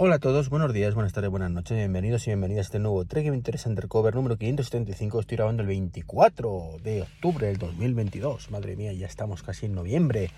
Hola 0.00 0.14
a 0.14 0.18
todos, 0.20 0.48
buenos 0.48 0.72
días, 0.72 0.94
buenas 0.94 1.12
tardes, 1.12 1.28
buenas 1.28 1.50
noches, 1.50 1.76
bienvenidos 1.76 2.24
y 2.24 2.30
bienvenidas 2.30 2.66
a 2.66 2.68
este 2.68 2.78
nuevo 2.78 3.04
Trek 3.04 3.26
Interest 3.26 3.66
Undercover 3.66 4.14
número 4.14 4.38
575. 4.38 5.18
Estoy 5.18 5.36
grabando 5.36 5.62
el 5.62 5.66
24 5.66 6.76
de 6.84 7.02
octubre 7.02 7.48
del 7.48 7.58
2022. 7.58 8.52
Madre 8.52 8.76
mía, 8.76 8.92
ya 8.92 9.08
estamos 9.08 9.42
casi 9.42 9.66
en 9.66 9.74
noviembre 9.74 10.30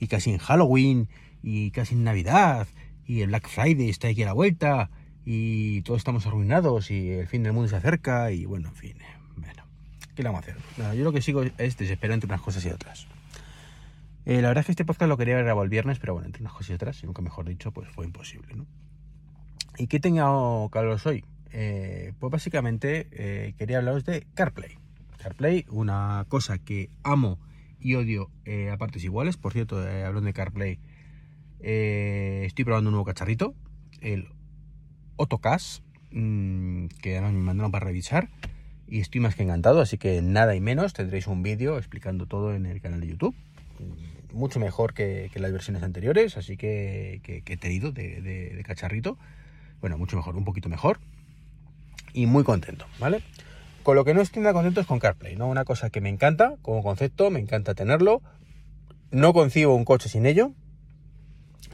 y 0.00 0.08
casi 0.08 0.32
en 0.32 0.38
Halloween 0.38 1.08
y 1.40 1.70
casi 1.70 1.94
en 1.94 2.02
Navidad 2.02 2.66
y 3.06 3.20
el 3.20 3.28
Black 3.28 3.48
Friday 3.48 3.90
está 3.90 4.08
aquí 4.08 4.24
a 4.24 4.26
la 4.26 4.32
vuelta 4.32 4.90
y 5.24 5.82
todos 5.82 5.98
estamos 5.98 6.26
arruinados 6.26 6.90
y 6.90 7.10
el 7.10 7.28
fin 7.28 7.44
del 7.44 7.52
mundo 7.52 7.68
se 7.68 7.76
acerca 7.76 8.32
y 8.32 8.44
bueno, 8.44 8.70
en 8.70 8.74
fin, 8.74 8.96
bueno, 9.36 9.62
¿qué 10.16 10.24
vamos 10.24 10.44
a 10.44 10.50
hacer? 10.50 10.96
yo 10.96 11.04
lo 11.04 11.12
que 11.12 11.22
sigo 11.22 11.44
es 11.44 11.76
desesperado 11.76 12.14
entre 12.14 12.26
unas 12.26 12.42
cosas 12.42 12.66
y 12.66 12.70
otras. 12.70 13.06
Eh, 14.24 14.42
la 14.42 14.48
verdad 14.48 14.62
es 14.62 14.66
que 14.66 14.72
este 14.72 14.84
podcast 14.84 15.08
lo 15.08 15.16
quería 15.16 15.38
grabar 15.38 15.62
el 15.62 15.70
viernes, 15.70 16.00
pero 16.00 16.14
bueno, 16.14 16.26
entre 16.26 16.42
unas 16.42 16.54
cosas 16.54 16.70
y 16.70 16.72
otras, 16.72 17.00
y 17.04 17.06
nunca 17.06 17.22
mejor 17.22 17.46
dicho, 17.48 17.70
pues 17.70 17.88
fue 17.88 18.04
imposible, 18.04 18.52
¿no? 18.56 18.66
¿Y 19.78 19.88
qué 19.88 20.00
tengo 20.00 20.70
que 20.70 20.78
hablaros 20.78 21.04
hoy? 21.06 21.24
Eh, 21.52 22.12
pues 22.18 22.30
básicamente 22.30 23.08
eh, 23.12 23.54
quería 23.58 23.78
hablaros 23.78 24.04
de 24.04 24.26
CarPlay. 24.34 24.78
CarPlay, 25.18 25.66
una 25.68 26.24
cosa 26.28 26.58
que 26.58 26.88
amo 27.02 27.38
y 27.78 27.94
odio 27.94 28.30
eh, 28.46 28.70
a 28.70 28.78
partes 28.78 29.04
iguales. 29.04 29.36
Por 29.36 29.52
cierto, 29.52 29.78
hablando 29.78 30.22
de 30.22 30.32
CarPlay, 30.32 30.78
estoy 31.60 32.64
probando 32.64 32.88
un 32.88 32.92
nuevo 32.92 33.04
cacharrito, 33.04 33.54
el 34.00 34.28
AutoCAS, 35.18 35.82
mm, 36.10 36.86
que 37.02 37.12
además 37.12 37.34
me 37.34 37.40
mandaron 37.40 37.70
para 37.70 37.84
revisar. 37.84 38.30
Y 38.88 39.00
estoy 39.00 39.20
más 39.20 39.34
que 39.34 39.42
encantado, 39.42 39.80
así 39.80 39.98
que 39.98 40.22
nada 40.22 40.54
y 40.54 40.60
menos, 40.60 40.94
tendréis 40.94 41.26
un 41.26 41.42
vídeo 41.42 41.76
explicando 41.76 42.26
todo 42.26 42.54
en 42.54 42.66
el 42.66 42.80
canal 42.80 43.00
de 43.00 43.08
YouTube. 43.08 43.34
Mucho 44.32 44.60
mejor 44.60 44.94
que, 44.94 45.30
las 45.34 45.52
versiones 45.52 45.82
anteriores, 45.82 46.36
así 46.36 46.56
que, 46.56 47.20
he 47.26 47.56
tenido 47.56 47.92
de 47.92 48.62
cacharrito 48.64 49.18
bueno, 49.86 49.98
mucho 49.98 50.16
mejor, 50.16 50.34
un 50.34 50.44
poquito 50.44 50.68
mejor. 50.68 50.98
Y 52.12 52.26
muy 52.26 52.42
contento, 52.42 52.86
¿vale? 52.98 53.22
Con 53.84 53.94
lo 53.94 54.04
que 54.04 54.14
no 54.14 54.20
estoy 54.20 54.42
nada 54.42 54.52
contento 54.52 54.80
es 54.80 54.86
con 54.88 54.98
CarPlay, 54.98 55.36
¿no? 55.36 55.46
Una 55.46 55.64
cosa 55.64 55.90
que 55.90 56.00
me 56.00 56.08
encanta 56.08 56.56
como 56.60 56.82
concepto, 56.82 57.30
me 57.30 57.38
encanta 57.38 57.76
tenerlo. 57.76 58.20
No 59.12 59.32
concibo 59.32 59.76
un 59.76 59.84
coche 59.84 60.08
sin 60.08 60.26
ello. 60.26 60.50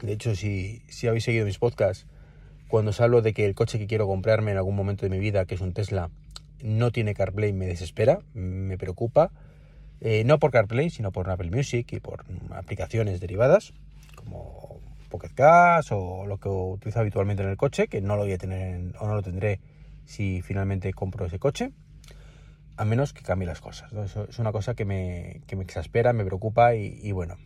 De 0.03 0.13
hecho, 0.13 0.35
si, 0.35 0.83
si 0.89 1.07
habéis 1.07 1.23
seguido 1.23 1.47
mis 1.47 1.57
podcasts, 1.57 2.05
cuando 2.67 2.91
os 2.91 3.01
hablo 3.01 3.23
de 3.23 3.33
que 3.33 3.45
el 3.45 3.55
coche 3.55 3.79
que 3.79 3.87
quiero 3.87 4.05
comprarme 4.05 4.51
en 4.51 4.57
algún 4.57 4.75
momento 4.75 5.07
de 5.07 5.09
mi 5.09 5.17
vida, 5.17 5.45
que 5.45 5.55
es 5.55 5.61
un 5.61 5.73
Tesla, 5.73 6.11
no 6.61 6.91
tiene 6.91 7.15
CarPlay, 7.15 7.51
me 7.51 7.65
desespera, 7.65 8.19
me 8.35 8.77
preocupa. 8.77 9.31
Eh, 10.01 10.23
no 10.23 10.37
por 10.37 10.51
CarPlay, 10.51 10.91
sino 10.91 11.11
por 11.11 11.27
Apple 11.31 11.49
Music 11.49 11.91
y 11.93 11.99
por 11.99 12.25
aplicaciones 12.51 13.19
derivadas, 13.19 13.73
como 14.13 14.52
Pocket 15.13 15.35
Gas 15.35 15.91
o 15.91 16.25
lo 16.25 16.39
que 16.39 16.49
utilizo 16.49 16.99
habitualmente 16.99 17.43
en 17.43 17.49
el 17.49 17.55
coche, 17.55 17.87
que 17.87 18.01
no 18.01 18.15
lo 18.15 18.23
voy 18.23 18.33
a 18.33 18.39
tener 18.39 18.95
o 18.99 19.05
no 19.05 19.13
lo 19.13 19.21
tendré 19.21 19.59
si 20.05 20.41
finalmente 20.41 20.91
compro 20.91 21.27
ese 21.27 21.37
coche, 21.37 21.71
a 22.77 22.83
menos 22.83 23.13
que 23.13 23.21
cambie 23.21 23.47
las 23.47 23.61
cosas. 23.61 23.93
Eso 23.93 24.27
es 24.27 24.39
una 24.39 24.51
cosa 24.51 24.73
que 24.73 24.85
me, 24.85 25.41
que 25.45 25.55
me 25.55 25.63
exaspera, 25.63 26.13
me 26.13 26.25
preocupa 26.25 26.73
y, 26.73 27.11
bueno. 27.11 27.37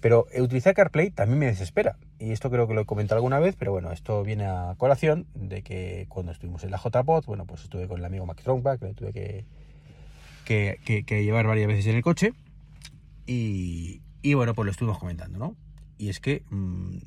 Pero 0.00 0.28
utilizar 0.38 0.72
CarPlay 0.72 1.10
también 1.10 1.40
me 1.40 1.46
desespera. 1.46 1.96
Y 2.20 2.30
esto 2.30 2.48
creo 2.48 2.68
que 2.68 2.74
lo 2.74 2.82
he 2.82 2.86
comentado 2.86 3.16
alguna 3.16 3.40
vez, 3.40 3.56
pero 3.58 3.72
bueno, 3.72 3.90
esto 3.90 4.22
viene 4.22 4.46
a 4.46 4.76
colación 4.78 5.26
de 5.34 5.62
que 5.62 6.06
cuando 6.08 6.30
estuvimos 6.30 6.62
en 6.62 6.70
la 6.70 6.78
JPod, 6.78 7.24
bueno, 7.26 7.44
pues 7.44 7.64
estuve 7.64 7.88
con 7.88 7.98
el 7.98 8.04
amigo 8.04 8.24
Max 8.24 8.44
Trompa, 8.44 8.78
que 8.78 8.86
le 8.86 8.94
tuve 8.94 9.12
que, 9.12 9.44
que, 10.44 11.04
que, 11.04 11.24
llevar 11.24 11.48
varias 11.48 11.66
veces 11.66 11.86
en 11.86 11.96
el 11.96 12.02
coche. 12.02 12.34
Y, 13.26 14.00
y 14.22 14.34
bueno, 14.34 14.54
pues 14.54 14.64
lo 14.64 14.70
estuvimos 14.70 15.00
comentando, 15.00 15.40
¿no? 15.40 15.56
Y 15.98 16.08
es 16.08 16.20
que 16.20 16.42
mm, 16.50 16.98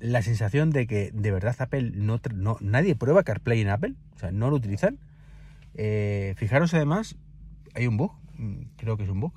la 0.00 0.22
sensación 0.22 0.70
de 0.70 0.86
que 0.86 1.10
de 1.12 1.30
verdad 1.30 1.56
Apple 1.58 1.92
no, 1.94 2.20
no, 2.34 2.56
nadie 2.60 2.94
prueba 2.94 3.24
CarPlay 3.24 3.60
en 3.60 3.68
Apple, 3.68 3.94
o 4.14 4.18
sea, 4.18 4.30
no 4.30 4.50
lo 4.50 4.56
utilizan. 4.56 4.98
Eh, 5.74 6.34
fijaros 6.36 6.72
además, 6.74 7.16
hay 7.74 7.86
un 7.86 7.96
bug, 7.96 8.12
mm, 8.38 8.62
creo 8.76 8.96
que 8.96 9.04
es 9.04 9.08
un 9.08 9.20
bug, 9.20 9.32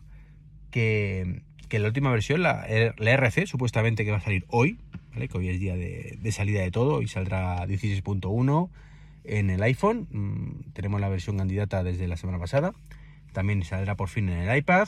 que, 0.71 1.41
que 1.67 1.79
la 1.79 1.87
última 1.87 2.11
versión, 2.11 2.43
la, 2.43 2.65
la, 2.97 3.11
RC, 3.11 3.47
supuestamente 3.47 4.05
que 4.05 4.11
va 4.11 4.17
a 4.17 4.21
salir 4.21 4.45
hoy, 4.49 4.77
¿vale? 5.13 5.27
que 5.27 5.37
hoy 5.37 5.49
es 5.49 5.59
día 5.59 5.75
de, 5.75 6.17
de 6.21 6.31
salida 6.31 6.61
de 6.61 6.71
todo, 6.71 7.01
y 7.01 7.07
saldrá 7.07 7.65
16.1 7.65 8.69
en 9.23 9.49
el 9.49 9.61
iPhone, 9.63 10.07
mm, 10.11 10.71
tenemos 10.73 11.01
la 11.01 11.09
versión 11.09 11.37
candidata 11.37 11.83
desde 11.83 12.07
la 12.07 12.17
semana 12.17 12.39
pasada, 12.39 12.73
también 13.33 13.63
saldrá 13.63 13.95
por 13.95 14.09
fin 14.09 14.29
en 14.29 14.39
el 14.39 14.57
iPad, 14.57 14.87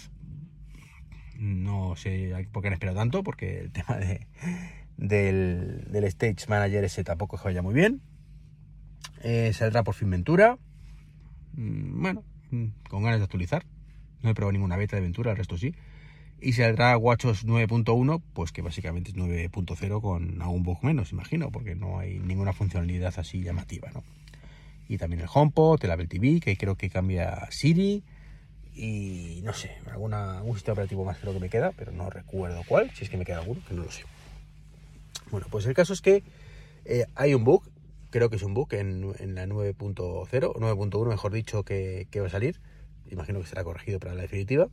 no 1.42 1.96
sé 1.96 2.48
por 2.52 2.62
qué 2.62 2.68
han 2.68 2.74
esperado 2.74 3.00
tanto, 3.00 3.24
porque 3.24 3.62
el 3.62 3.72
tema 3.72 3.98
de, 3.98 4.28
del, 4.98 5.88
del, 5.92 6.04
Stage 6.06 6.48
Manager 6.48 6.84
ese 6.84 7.04
tampoco 7.04 7.38
se 7.38 7.46
vaya 7.46 7.62
muy 7.62 7.74
bien. 7.74 8.02
Eh, 9.24 9.52
saldrá 9.54 9.84
por 9.84 9.96
fin 9.96 10.10
Ventura. 10.10 10.58
Mm, 11.54 12.02
bueno, 12.02 12.24
mm, 12.52 12.68
con 12.90 13.04
ganas 13.04 13.20
de 13.20 13.24
actualizar. 13.24 13.66
No 14.22 14.30
he 14.30 14.36
probado 14.36 14.52
ninguna 14.52 14.78
beta 14.78 14.96
de 14.96 15.02
Ventura, 15.02 15.32
el 15.32 15.38
resto 15.38 15.58
sí. 15.58 15.74
Y 16.40 16.54
saldrá 16.54 16.98
WatchOS 16.98 17.46
9.1, 17.46 18.22
pues 18.34 18.52
que 18.52 18.62
básicamente 18.62 19.12
es 19.12 19.18
9.0 19.18 20.02
con 20.02 20.42
algún 20.42 20.64
bug 20.64 20.84
menos, 20.84 21.12
imagino, 21.12 21.52
porque 21.52 21.76
no 21.76 22.00
hay 22.00 22.20
ninguna 22.20 22.54
funcionalidad 22.54 23.14
así 23.18 23.42
llamativa, 23.42 23.90
¿no? 23.92 24.04
Y 24.88 24.98
también 24.98 25.22
el 25.22 25.28
HomePod, 25.32 25.84
el 25.86 25.92
Apple 25.92 26.08
TV, 26.08 26.40
que 26.40 26.58
creo 26.58 26.76
que 26.76 26.90
cambia 26.90 27.48
Siri 27.52 28.04
y 28.74 29.42
no 29.44 29.54
sé, 29.54 29.72
alguna, 29.90 30.38
algún 30.38 30.56
sistema 30.56 30.74
operativo 30.74 31.04
más 31.04 31.18
creo 31.18 31.34
que 31.34 31.40
me 31.40 31.50
queda, 31.50 31.72
pero 31.72 31.92
no 31.92 32.10
recuerdo 32.10 32.62
cuál, 32.68 32.92
si 32.92 33.04
es 33.04 33.10
que 33.10 33.18
me 33.18 33.26
queda 33.26 33.40
alguno, 33.40 33.62
que 33.68 33.74
no 33.74 33.84
lo 33.84 33.92
sé. 33.92 34.04
Bueno, 35.30 35.48
pues 35.50 35.66
el 35.66 35.74
caso 35.74 35.94
es 35.94 36.02
que 36.02 36.24
eh, 36.86 37.06
hay 37.16 37.34
un 37.34 37.44
bug, 37.44 37.64
creo 38.10 38.30
que 38.30 38.38
es 38.38 38.44
un 38.44 38.54
bug 38.54 38.74
en, 38.74 39.14
en 39.20 39.36
la 39.36 39.46
9.0, 39.46 39.96
9.1 39.96 41.10
mejor 41.10 41.34
dicho, 41.34 41.64
que, 41.64 42.08
que, 42.12 42.22
va 42.22 42.28
a 42.28 42.32
salir, 42.32 42.60
imagino 43.10 43.40
que 43.42 43.48
será 43.48 43.64
corregido 43.64 44.00
para 44.00 44.14
la 44.14 44.22
definitiva, 44.22 44.70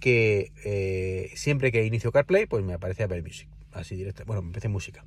que 0.00 0.52
eh, 0.64 1.30
siempre 1.34 1.72
que 1.72 1.84
inicio 1.84 2.12
CarPlay, 2.12 2.46
pues 2.46 2.64
me 2.64 2.74
aparece 2.74 3.04
Apple 3.04 3.22
Music, 3.22 3.48
así 3.72 3.96
directa, 3.96 4.24
bueno, 4.24 4.42
me 4.42 4.48
aparece 4.48 4.68
música 4.68 5.04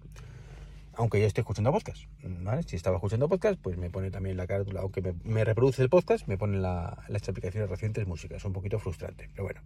aunque 0.98 1.20
ya 1.20 1.28
estoy 1.28 1.42
escuchando 1.42 1.72
podcast, 1.72 2.04
¿vale? 2.24 2.64
Si 2.64 2.76
estaba 2.76 2.98
escuchando 2.98 3.28
podcast, 3.28 3.60
pues 3.62 3.78
me 3.78 3.90
pone 3.90 4.12
también 4.12 4.38
la 4.38 4.48
carátula, 4.48 4.82
aunque 4.82 5.14
me, 5.24 5.44
reproduce 5.44 5.82
el 5.82 5.90
podcast, 5.90 6.28
me 6.28 6.38
pone 6.38 6.58
la, 6.58 7.04
las 7.08 7.28
aplicaciones 7.28 7.70
recientes 7.70 8.08
música, 8.08 8.36
es 8.36 8.46
un 8.46 8.54
poquito 8.54 8.80
frustrante, 8.80 9.30
pero 9.34 9.44
bueno. 9.44 9.62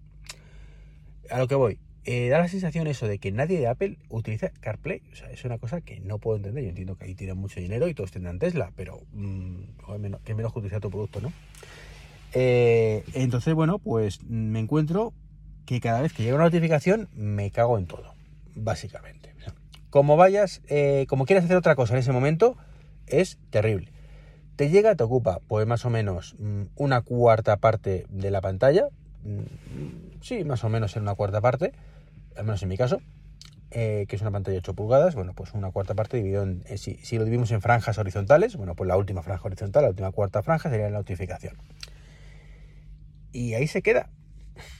A 1.30 1.38
lo 1.38 1.48
que 1.48 1.56
voy, 1.56 1.80
eh, 2.06 2.30
da 2.30 2.40
la 2.40 2.48
sensación 2.48 2.88
eso 2.88 3.08
de 3.08 3.20
que 3.20 3.32
nadie 3.32 3.60
de 3.60 3.68
Apple 3.68 3.98
utiliza 4.10 4.50
CarPlay, 4.50 5.02
o 5.12 5.16
sea, 5.16 5.30
es 5.32 5.46
una 5.46 5.58
cosa 5.58 5.82
que 5.82 6.00
no 6.00 6.18
puedo 6.18 6.38
entender, 6.38 6.64
yo 6.64 6.70
entiendo 6.70 6.96
que 6.96 7.06
ahí 7.06 7.16
tienen 7.16 7.38
mucho 7.38 7.60
dinero 7.60 7.88
y 7.88 7.94
todos 7.94 8.12
tendrán 8.12 8.40
Tesla, 8.40 8.72
pero 8.76 9.02
mmm, 9.14 9.62
menos, 10.00 10.22
que 10.22 10.34
menos 10.34 10.54
que 10.54 10.60
utilizar 10.60 10.82
tu 10.82 10.90
producto, 10.90 11.22
¿no? 11.22 11.32
Eh, 12.34 13.04
entonces, 13.14 13.54
bueno, 13.54 13.80
pues 13.80 14.24
me 14.24 14.60
encuentro 14.60 15.14
que 15.66 15.80
cada 15.80 16.02
vez 16.02 16.14
que 16.14 16.24
llega 16.24 16.36
una 16.36 16.46
notificación 16.46 17.10
me 17.14 17.52
cago 17.52 17.78
en 17.78 17.86
todo, 17.86 18.14
básicamente 18.56 19.29
como 19.90 20.18
vayas, 20.18 20.62
eh, 20.68 21.06
como 21.08 21.26
quieras 21.26 21.46
hacer 21.46 21.58
otra 21.58 21.76
cosa 21.76 21.94
en 21.94 22.00
ese 22.00 22.12
momento, 22.12 22.58
es 23.08 23.38
terrible. 23.50 23.92
Te 24.56 24.70
llega, 24.70 24.96
te 24.96 25.04
ocupa, 25.04 25.40
pues 25.48 25.66
más 25.68 25.86
o 25.86 25.90
menos 25.90 26.36
mm, 26.38 26.64
una 26.76 27.02
cuarta 27.02 27.58
parte 27.58 28.06
de 28.10 28.32
la 28.32 28.42
pantalla. 28.42 28.88
Mm, 29.24 30.22
sí, 30.22 30.44
más 30.44 30.64
o 30.64 30.70
menos 30.70 30.96
en 30.96 31.04
una 31.04 31.16
cuarta 31.16 31.42
parte, 31.42 31.74
al 32.36 32.46
menos 32.46 32.62
en 32.62 32.70
mi 32.70 32.78
caso, 32.78 33.02
eh, 33.72 34.06
que 34.10 34.16
es 34.16 34.22
una 34.22 34.32
pantalla 34.32 34.54
de 34.54 34.60
8 34.60 34.74
pulgadas. 34.74 35.16
Bueno, 35.16 35.34
pues 35.34 35.54
una 35.54 35.72
cuarta 35.72 35.94
parte 35.94 36.18
dividido 36.18 36.44
en. 36.44 36.64
Eh, 36.68 36.78
si, 36.78 36.96
si, 36.96 37.18
lo 37.18 37.24
dividimos 37.24 37.52
en 37.52 37.62
franjas 37.62 37.98
horizontales, 37.98 38.56
bueno, 38.58 38.76
pues 38.76 38.88
la 38.88 38.98
última 38.98 39.22
franja 39.22 39.46
horizontal, 39.46 39.84
la 39.84 39.90
última 39.90 40.12
cuarta 40.12 40.44
franja 40.44 40.70
sería 40.70 40.90
la 40.90 40.98
notificación. 40.98 41.56
Y 43.32 43.54
ahí 43.54 43.68
se 43.68 43.82
queda. 43.82 44.10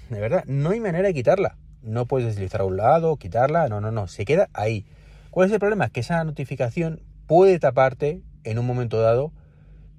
De 0.10 0.20
verdad, 0.20 0.44
no 0.46 0.72
hay 0.72 0.80
manera 0.80 1.08
de 1.08 1.14
quitarla. 1.14 1.58
No 1.82 2.06
puedes 2.06 2.28
deslizar 2.28 2.62
a 2.62 2.66
un 2.66 2.78
lado, 2.78 3.16
quitarla, 3.18 3.70
no, 3.70 3.80
no, 3.80 3.92
no, 3.92 4.08
se 4.08 4.26
queda 4.26 4.50
ahí. 4.54 4.86
¿Cuál 5.30 5.48
es 5.48 5.54
el 5.54 5.60
problema? 5.60 5.90
Que 5.90 6.00
esa 6.00 6.24
notificación 6.24 7.02
puede 7.28 7.60
taparte 7.60 8.24
en 8.44 8.60
un 8.60 8.66
momento 8.66 9.00
dado 9.00 9.32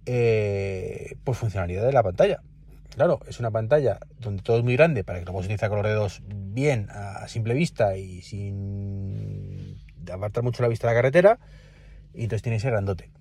eh, 0.06 1.16
por 1.24 1.36
funcionalidad 1.36 1.84
de 1.84 1.92
la 1.92 2.02
pantalla. 2.02 2.42
Claro, 2.96 3.20
es 3.28 3.38
una 3.38 3.50
pantalla 3.50 3.98
donde 4.18 4.42
todo 4.42 4.58
es 4.58 4.64
muy 4.64 4.74
grande 4.74 5.04
para 5.04 5.20
que 5.20 5.24
lo 5.24 5.32
puedas 5.32 5.46
utilizar 5.46 5.68
con 5.68 5.78
los 5.78 5.86
dedos 5.86 6.22
bien 6.26 6.88
a 6.90 7.28
simple 7.28 7.54
vista 7.54 7.96
y 7.96 8.22
sin 8.22 9.78
apartar 10.12 10.42
mucho 10.42 10.62
la 10.62 10.68
vista 10.68 10.88
de 10.88 10.94
la 10.94 10.98
carretera. 10.98 11.38
Y 12.12 12.24
entonces 12.24 12.42
tiene 12.42 12.56
ese 12.56 12.68
grandote. 12.70 13.12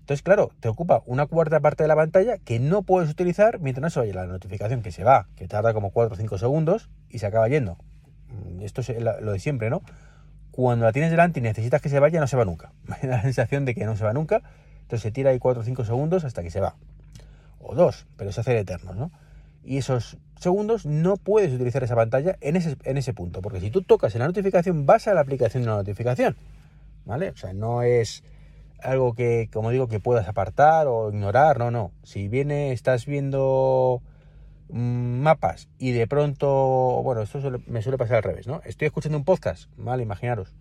Entonces, 0.00 0.22
claro, 0.22 0.50
te 0.58 0.68
ocupa 0.68 1.04
una 1.06 1.26
cuarta 1.26 1.60
parte 1.60 1.84
de 1.84 1.88
la 1.88 1.94
pantalla 1.94 2.36
que 2.38 2.58
no 2.58 2.82
puedes 2.82 3.08
utilizar 3.08 3.60
mientras 3.60 3.82
no 3.82 3.90
se 3.90 4.00
vaya 4.00 4.14
la 4.14 4.26
notificación 4.26 4.82
que 4.82 4.90
se 4.90 5.04
va, 5.04 5.28
que 5.36 5.46
tarda 5.46 5.72
como 5.72 5.92
4 5.92 6.14
o 6.14 6.16
5 6.18 6.38
segundos 6.38 6.90
y 7.08 7.20
se 7.20 7.26
acaba 7.26 7.46
yendo. 7.46 7.78
Mm, 8.26 8.62
esto 8.62 8.80
es 8.80 8.90
lo 9.00 9.30
de 9.30 9.38
siempre, 9.38 9.70
¿no? 9.70 9.82
Cuando 10.52 10.84
la 10.84 10.92
tienes 10.92 11.10
delante 11.10 11.40
y 11.40 11.42
necesitas 11.42 11.82
que 11.82 11.88
se 11.88 11.98
vaya, 11.98 12.20
no 12.20 12.28
se 12.28 12.36
va 12.36 12.44
nunca. 12.44 12.72
Me 12.84 13.08
da 13.08 13.16
la 13.16 13.22
sensación 13.22 13.64
de 13.64 13.74
que 13.74 13.84
no 13.84 13.96
se 13.96 14.04
va 14.04 14.12
nunca. 14.12 14.42
Entonces 14.82 15.02
se 15.02 15.10
tira 15.10 15.30
ahí 15.30 15.38
4 15.38 15.62
o 15.62 15.64
5 15.64 15.84
segundos 15.84 16.24
hasta 16.24 16.42
que 16.42 16.50
se 16.50 16.60
va. 16.60 16.76
O 17.60 17.74
dos, 17.74 18.06
pero 18.16 18.32
se 18.32 18.40
hace 18.40 18.58
eterno, 18.58 18.94
¿no? 18.94 19.10
Y 19.64 19.78
esos 19.78 20.18
segundos 20.38 20.86
no 20.86 21.16
puedes 21.16 21.52
utilizar 21.52 21.82
esa 21.84 21.94
pantalla 21.94 22.36
en 22.40 22.56
ese, 22.56 22.76
en 22.84 22.96
ese 22.96 23.14
punto. 23.14 23.42
Porque 23.42 23.60
si 23.60 23.70
tú 23.70 23.82
tocas 23.82 24.14
en 24.14 24.20
la 24.20 24.26
notificación, 24.26 24.86
vas 24.86 25.08
a 25.08 25.14
la 25.14 25.20
aplicación 25.20 25.62
de 25.62 25.68
la 25.70 25.76
notificación. 25.76 26.36
¿vale? 27.04 27.30
O 27.30 27.36
sea, 27.36 27.52
no 27.52 27.82
es 27.82 28.22
algo 28.82 29.14
que, 29.14 29.48
como 29.52 29.70
digo, 29.70 29.88
que 29.88 30.00
puedas 30.00 30.28
apartar 30.28 30.86
o 30.86 31.10
ignorar, 31.10 31.58
no, 31.58 31.70
no. 31.70 31.92
Si 32.02 32.28
viene, 32.28 32.72
estás 32.72 33.06
viendo 33.06 34.02
mapas 34.70 35.68
y 35.78 35.92
de 35.92 36.06
pronto, 36.06 37.02
bueno, 37.02 37.22
esto 37.22 37.38
me 37.66 37.82
suele 37.82 37.98
pasar 37.98 38.18
al 38.18 38.22
revés, 38.22 38.46
¿no? 38.46 38.60
Estoy 38.64 38.86
escuchando 38.86 39.18
un 39.18 39.24
podcast, 39.24 39.70
¿vale? 39.76 40.02
Imaginaros. 40.02 40.54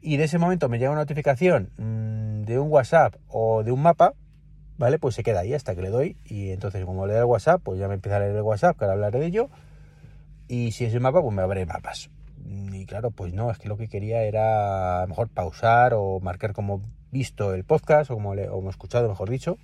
Y 0.00 0.16
de 0.16 0.24
ese 0.24 0.38
momento 0.38 0.68
me 0.68 0.78
llega 0.78 0.90
una 0.90 1.00
notificación 1.00 1.70
mm, 1.78 2.42
de 2.42 2.58
un 2.58 2.70
WhatsApp 2.70 3.14
o 3.28 3.62
de 3.62 3.72
un 3.72 3.82
mapa, 3.82 4.14
¿vale? 4.76 4.98
Pues 4.98 5.14
se 5.14 5.22
queda 5.22 5.40
ahí 5.40 5.54
hasta 5.54 5.74
que 5.74 5.82
le 5.82 5.90
doy 5.90 6.16
y 6.24 6.50
entonces 6.50 6.84
como 6.84 7.06
le 7.06 7.14
doy 7.14 7.20
el 7.20 7.26
WhatsApp, 7.26 7.62
pues 7.62 7.78
ya 7.78 7.88
me 7.88 7.94
empieza 7.94 8.16
a 8.16 8.20
leer 8.20 8.34
el 8.34 8.42
WhatsApp, 8.42 8.76
que 8.76 8.84
ahora 8.84 8.94
hablaré 8.94 9.20
de 9.20 9.26
ello. 9.26 9.48
Y 10.48 10.72
si 10.72 10.84
es 10.84 10.92
el 10.92 11.00
mapa, 11.00 11.22
pues 11.22 11.34
me 11.34 11.42
abre 11.42 11.64
mapas. 11.66 12.10
Y 12.44 12.84
claro, 12.86 13.12
pues 13.12 13.32
no, 13.32 13.50
es 13.50 13.58
que 13.58 13.68
lo 13.68 13.76
que 13.76 13.88
quería 13.88 14.22
era 14.24 14.98
a 14.98 15.02
lo 15.02 15.08
mejor 15.08 15.28
pausar 15.28 15.94
o 15.94 16.18
marcar 16.20 16.52
como 16.52 16.82
visto 17.12 17.54
el 17.54 17.64
podcast 17.64 18.10
o 18.10 18.14
como, 18.14 18.34
le, 18.34 18.48
o 18.48 18.68
escuchado, 18.68 19.08
mejor 19.08 19.30
dicho. 19.30 19.56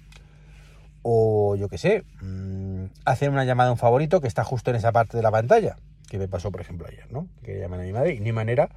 O 1.03 1.57
yo 1.57 1.69
qué 1.69 1.79
sé, 1.79 2.05
mm, 2.21 2.87
hacer 3.05 3.31
una 3.31 3.45
llamada 3.45 3.71
a 3.71 3.73
un 3.73 3.79
favorito 3.79 4.21
que 4.21 4.29
está 4.29 4.45
justo 4.45 4.71
en 4.71 4.77
esa 4.77 4.93
parte 4.93 5.17
de 5.17 5.23
la 5.23 5.31
pantalla. 5.31 5.77
Que 6.09 6.19
me 6.19 6.29
pasó, 6.29 6.51
por 6.51 6.61
ejemplo, 6.61 6.87
ayer, 6.87 7.11
¿no? 7.13 7.29
Que 7.43 7.59
llaman 7.59 7.81
a 7.81 7.83
mi 7.85 7.93
madre 7.93 8.15
y 8.15 8.21
ni 8.21 8.33
manera, 8.33 8.71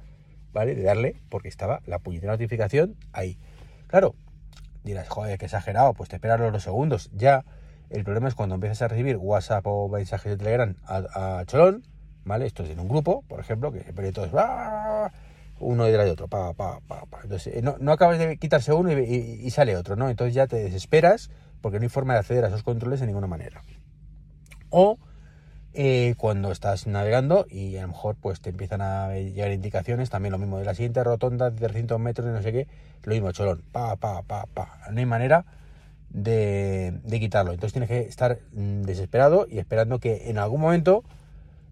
¿vale? 0.52 0.74
De 0.74 0.82
darle 0.82 1.16
porque 1.28 1.48
estaba 1.48 1.80
la 1.86 1.98
puñetera 1.98 2.32
notificación 2.32 2.96
ahí. 3.12 3.38
Claro, 3.86 4.14
dirás, 4.84 5.08
joder, 5.08 5.38
qué 5.38 5.46
exagerado, 5.46 5.94
pues 5.94 6.08
te 6.08 6.16
esperas 6.16 6.40
los 6.40 6.62
segundos. 6.62 7.10
Ya, 7.14 7.44
el 7.90 8.04
problema 8.04 8.28
es 8.28 8.34
cuando 8.34 8.54
empiezas 8.54 8.82
a 8.82 8.88
recibir 8.88 9.16
WhatsApp 9.16 9.66
o 9.66 9.88
mensajes 9.88 10.32
de 10.32 10.38
Telegram 10.38 10.74
a, 10.86 11.44
cholón, 11.46 11.84
¿vale? 12.24 12.46
Esto 12.46 12.62
es 12.62 12.70
en 12.70 12.80
un 12.80 12.88
grupo, 12.88 13.22
por 13.28 13.40
ejemplo, 13.40 13.72
que 13.72 13.82
siempre 13.82 14.12
todos, 14.12 14.30
uno 15.60 15.84
detrás 15.84 16.06
de 16.06 16.10
otro, 16.10 16.28
pa, 16.28 16.52
pa, 16.54 16.80
pa, 16.80 17.04
Entonces, 17.22 17.54
eh, 17.54 17.62
no, 17.62 17.76
no, 17.78 17.92
acabas 17.92 18.18
de 18.18 18.36
quitarse 18.36 18.72
uno 18.72 18.92
y, 18.92 19.48
sale 19.50 19.76
otro, 19.76 19.96
¿no? 19.96 20.10
Entonces 20.10 20.34
ya 20.34 20.46
te 20.46 20.56
desesperas 20.56 21.30
porque 21.62 21.78
no 21.78 21.84
hay 21.84 21.88
forma 21.88 22.12
de 22.12 22.18
acceder 22.20 22.44
a 22.44 22.48
esos 22.48 22.62
controles 22.62 23.00
de 23.00 23.06
ninguna 23.06 23.26
manera. 23.26 23.62
O 24.68 24.98
eh, 25.74 26.14
cuando 26.18 26.52
estás 26.52 26.86
navegando 26.86 27.46
y 27.48 27.78
a 27.78 27.82
lo 27.82 27.88
mejor 27.88 28.16
pues 28.20 28.42
te 28.42 28.50
empiezan 28.50 28.82
a 28.82 29.14
llegar 29.14 29.52
indicaciones, 29.52 30.10
también 30.10 30.32
lo 30.32 30.38
mismo, 30.38 30.58
de 30.58 30.66
la 30.66 30.74
siguiente 30.74 31.02
rotonda 31.02 31.50
de 31.50 31.56
300 31.56 31.98
metros 31.98 32.26
de 32.26 32.32
no 32.32 32.42
sé 32.42 32.52
qué, 32.52 32.68
lo 33.04 33.12
mismo, 33.12 33.32
cholón, 33.32 33.62
pa, 33.72 33.96
pa, 33.96 34.22
pa, 34.22 34.44
pa. 34.52 34.78
No 34.90 34.98
hay 34.98 35.06
manera 35.06 35.46
de, 36.10 37.00
quitarlo. 37.08 37.52
Entonces 37.52 37.72
tienes 37.72 37.88
que 37.88 38.00
estar 38.00 38.38
mm, 38.52 38.82
desesperado 38.82 39.46
y 39.48 39.58
esperando 39.58 39.98
que 39.98 40.28
en 40.28 40.38
algún 40.38 40.60
momento 40.60 41.04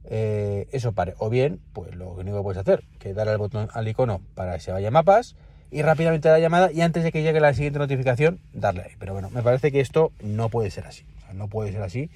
eh, 0.04 0.66
eso 0.72 0.92
pare. 0.92 1.14
O 1.18 1.28
bien, 1.28 1.60
pues 1.72 1.94
lo 1.94 2.12
único 2.12 2.38
que 2.38 2.42
puedes 2.42 2.60
hacer, 2.60 2.84
que 2.98 3.12
darle 3.12 3.32
al 3.32 3.38
botón 3.38 3.68
al 3.72 3.86
icono 3.86 4.22
para 4.34 4.54
que 4.54 4.60
se 4.60 4.72
vaya 4.72 4.88
a 4.88 4.92
mapas 4.92 5.36
y 5.70 5.82
rápidamente 5.82 6.28
la 6.28 6.38
llamada 6.38 6.72
y 6.72 6.80
antes 6.80 7.04
de 7.04 7.12
que 7.12 7.22
llegue 7.22 7.40
la 7.40 7.54
siguiente 7.54 7.78
notificación, 7.78 8.40
darle 8.52 8.82
ahí. 8.82 8.92
Pero 8.98 9.12
bueno, 9.12 9.30
me 9.30 9.42
parece 9.42 9.70
que 9.70 9.80
esto 9.80 10.12
no 10.22 10.48
puede 10.48 10.70
ser 10.70 10.86
así. 10.86 11.04
no 11.32 11.48
puede 11.48 11.72
ser 11.72 11.82
así 11.82 12.10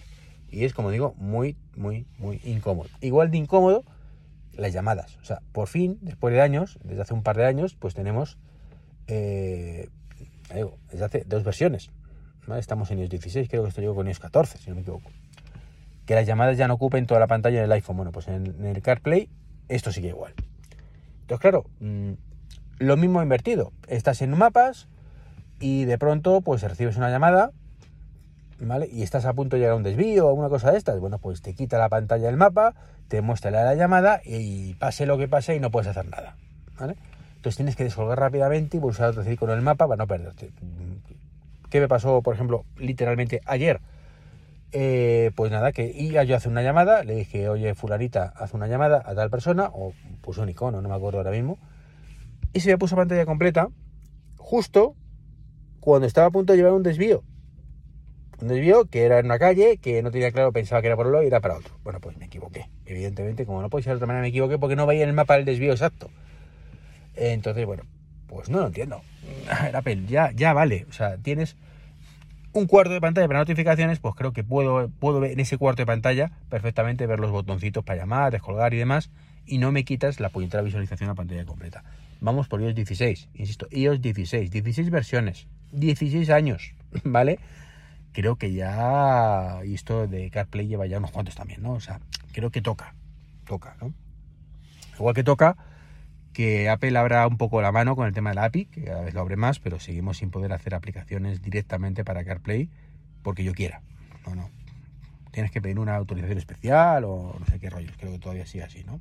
y 0.51 0.65
es, 0.65 0.73
como 0.73 0.91
digo, 0.91 1.15
muy, 1.19 1.56
muy, 1.77 2.06
muy 2.19 2.41
incómodo. 2.45 2.89
Igual 3.01 3.31
de 3.31 3.39
incómodo 3.39 3.85
las 4.53 4.73
llamadas. 4.73 5.19
O 5.21 5.25
sea, 5.25 5.41
por 5.53 5.69
fin, 5.69 5.99
después 6.01 6.33
de 6.33 6.41
años, 6.41 6.79
desde 6.85 7.03
hace 7.03 7.15
un 7.15 7.23
par 7.23 7.37
de 7.37 7.45
años, 7.45 7.75
pues 7.75 7.95
tenemos, 7.95 8.39
eh, 9.09 9.89
desde 10.91 11.05
hace 11.05 11.25
dos 11.27 11.43
versiones. 11.43 11.91
Estamos 12.56 12.91
en 12.91 12.99
iOS 12.99 13.11
16, 13.11 13.49
creo 13.49 13.62
que 13.62 13.71
esto 13.71 13.81
llegó 13.81 13.95
con 13.95 14.06
iOS 14.06 14.21
14, 14.21 14.59
si 14.59 14.69
no 14.69 14.77
me 14.77 14.83
equivoco 14.83 15.11
que 16.06 16.15
las 16.15 16.27
llamadas 16.27 16.56
ya 16.56 16.69
no 16.69 16.75
ocupen 16.75 17.06
toda 17.06 17.21
la 17.21 17.27
pantalla 17.27 17.61
del 17.61 17.73
iPhone. 17.73 17.97
Bueno, 17.97 18.12
pues 18.12 18.29
en, 18.29 18.65
el 18.65 18.83
CarPlay 18.83 19.29
esto 19.69 19.93
sigue 19.93 20.09
igual. 20.09 20.35
Entonces, 21.23 21.41
claro, 21.41 21.65
mm, 21.81 22.12
lo 22.79 22.97
mismo 22.97 23.23
invertido. 23.23 23.73
Estás 23.88 24.23
en 24.23 24.37
mapas 24.37 24.88
y 25.61 25.85
de 25.85 25.99
pronto 25.99 26.41
pues 26.41 26.62
recibes 26.62 26.97
una 26.97 27.11
llamada, 27.11 27.53
¿vale? 28.61 28.88
Y 28.93 29.03
estás 29.03 29.25
a 29.25 29.32
punto 29.32 29.56
de 29.56 29.61
llegar 29.61 29.75
a 29.75 29.76
un 29.76 29.82
desvío 29.82 30.26
o 30.26 30.29
alguna 30.29 30.49
cosa 30.49 30.71
de 30.71 30.79
estas. 30.79 30.99
Bueno, 31.00 31.19
pues 31.19 31.43
te 31.43 31.55
quita 31.55 31.79
la 31.79 31.88
pantalla 31.88 32.26
del 32.26 32.37
mapa, 32.37 32.75
te 33.09 33.21
muestra 33.21 33.50
la 33.50 33.75
llamada 33.75 34.21
y 34.25 34.75
pase 34.75 35.06
lo 35.06 35.19
que 35.19 35.29
pase 35.29 35.55
y 35.55 35.61
no 35.61 35.71
puedes 35.71 35.88
hacer 35.88 36.09
nada, 36.09 36.37
¿vale? 36.79 36.97
Entonces 37.37 37.56
tienes 37.56 37.76
que 37.76 37.85
descolgar 37.85 38.19
rápidamente 38.19 38.79
y 38.79 38.81
pulsar 38.81 39.11
otro 39.11 39.25
con 39.37 39.50
el 39.50 39.61
mapa 39.61 39.87
para 39.87 39.99
no 39.99 40.06
perderte. 40.06 40.50
¿Qué 41.69 41.81
me 41.81 41.88
pasó, 41.88 42.23
por 42.23 42.35
ejemplo, 42.35 42.65
literalmente 42.79 43.41
ayer? 43.44 43.81
Eh, 44.73 45.31
pues 45.37 45.53
nada, 45.53 45.70
que 45.70 45.93
iba 45.94 46.25
yo 46.25 46.37
hace 46.37 46.49
una 46.49 46.62
llamada, 46.62 47.05
le 47.05 47.15
dije, 47.15 47.49
oye, 47.49 47.75
fulanita, 47.75 48.32
haz 48.37 48.55
una 48.55 48.67
llamada 48.67 49.03
a 49.05 49.15
tal 49.15 49.31
persona, 49.31 49.70
o 49.73 49.93
puso 50.20 50.43
un 50.43 50.49
icono, 50.49 50.81
no 50.81 50.88
me 50.88 50.94
acuerdo 50.94 51.19
ahora 51.19 51.31
mismo, 51.31 51.59
y 52.55 52.61
se 52.61 52.71
me 52.71 52.79
puso 52.79 52.97
pantalla 52.97 53.27
completa 53.27 53.69
justo 54.37 54.95
cuando 55.81 56.06
estaba 56.06 56.29
a 56.29 56.31
punto 56.31 56.53
de 56.53 56.56
llevar 56.56 56.73
un 56.73 56.83
desvío. 56.83 57.23
Un 58.41 58.49
desvío 58.49 58.87
que 58.87 59.05
era 59.05 59.19
en 59.19 59.27
una 59.27 59.39
calle, 59.39 59.79
que 59.79 60.03
no 60.03 60.11
tenía 60.11 60.31
claro, 60.33 60.53
pensaba 60.53 60.81
que 60.81 60.87
era 60.87 60.97
por 60.97 61.06
un 61.06 61.12
lado 61.12 61.25
y 61.25 61.27
era 61.27 61.41
para 61.41 61.56
otro. 61.56 61.79
Bueno, 61.85 62.01
pues 62.01 62.17
me 62.17 62.27
equivoqué. 62.27 62.69
Evidentemente, 62.87 63.45
como 63.45 63.61
no 63.61 63.71
puede 63.71 63.83
ser 63.83 63.93
de 63.93 63.97
otra 63.97 64.06
manera, 64.06 64.23
me 64.23 64.29
equivoqué 64.29 64.59
porque 64.59 64.77
no 64.77 64.87
veía 64.87 65.03
en 65.03 65.11
el 65.11 65.15
mapa 65.15 65.37
el 65.37 65.45
desvío 65.45 65.73
exacto. 65.73 66.11
Entonces, 67.15 67.67
bueno, 67.67 67.85
pues 68.27 68.49
no 68.49 68.61
lo 68.61 68.67
entiendo. 68.67 69.03
Ya, 70.09 70.31
ya 70.33 70.53
vale. 70.53 70.87
O 70.89 70.93
sea, 70.93 71.19
tienes 71.19 71.56
un 72.53 72.67
cuarto 72.67 72.93
de 72.93 73.01
pantalla 73.01 73.27
para 73.27 73.41
notificaciones, 73.41 73.99
pues 73.99 74.15
creo 74.15 74.33
que 74.33 74.45
puedo, 74.45 74.89
puedo 75.01 75.21
ver 75.21 75.33
en 75.33 75.41
ese 75.41 75.59
cuarto 75.59 75.83
de 75.83 75.87
pantalla 75.87 76.31
perfectamente 76.49 77.06
ver 77.06 77.19
los 77.19 77.31
botoncitos 77.31 77.85
para 77.85 77.99
llamar, 77.99 78.33
descolgar 78.33 78.75
y 78.75 78.79
demás, 78.79 79.11
y 79.45 79.59
no 79.59 79.73
me 79.73 79.85
quitas 79.85 80.21
la 80.21 80.29
puñetera 80.29 80.62
visualización 80.62 81.11
a 81.11 81.15
pantalla 81.15 81.45
completa. 81.45 81.85
Vamos 82.21 82.49
por 82.49 82.61
iOS 82.61 82.75
16, 82.75 83.29
insisto, 83.35 83.67
iOS 83.71 84.01
16, 84.01 84.51
16 84.51 84.91
versiones, 84.91 85.47
16 85.73 86.31
años, 86.31 86.75
¿vale? 87.05 87.39
Creo 88.13 88.37
que 88.37 88.53
ya, 88.53 89.61
esto 89.65 90.07
de 90.07 90.31
CarPlay 90.31 90.69
lleva 90.69 90.87
ya 90.87 90.99
unos 90.99 91.11
cuantos 91.11 91.35
también, 91.35 91.63
¿no? 91.63 91.73
O 91.73 91.81
sea, 91.81 92.01
creo 92.33 92.51
que 92.51 92.63
toca, 92.63 92.95
toca, 93.47 93.77
¿no? 93.81 93.93
Igual 94.97 95.15
que 95.15 95.25
toca 95.25 95.57
que 96.33 96.69
Apple 96.69 96.97
abra 96.99 97.27
un 97.27 97.39
poco 97.39 97.63
la 97.63 97.73
mano 97.73 97.97
con 97.97 98.07
el 98.07 98.13
tema 98.13 98.31
de 98.31 98.37
la 98.37 98.45
API, 98.45 98.67
que 98.67 98.85
cada 98.85 99.03
vez 99.03 99.15
lo 99.15 99.21
abre 99.21 99.37
más, 99.37 99.61
pero 99.61 99.79
seguimos 99.81 100.19
sin 100.19 100.31
poder 100.31 100.53
hacer 100.53 100.75
aplicaciones 100.75 101.43
directamente 101.43 102.05
para 102.05 102.25
CarPlay 102.25 102.69
porque 103.23 103.45
yo 103.45 103.55
quiera. 103.55 103.81
No, 104.27 104.35
no. 104.35 104.51
Tienes 105.31 105.51
que 105.51 105.63
pedir 105.63 105.79
una 105.79 105.97
autorización 105.97 106.39
especial 106.39 107.05
o 107.05 107.37
no 107.39 107.47
sé 107.47 107.59
qué 107.59 107.71
rollos. 107.71 107.97
Creo 107.99 108.13
que 108.13 108.19
todavía 108.19 108.47
sigue 108.47 108.65
así, 108.65 108.85
¿no? 108.85 109.01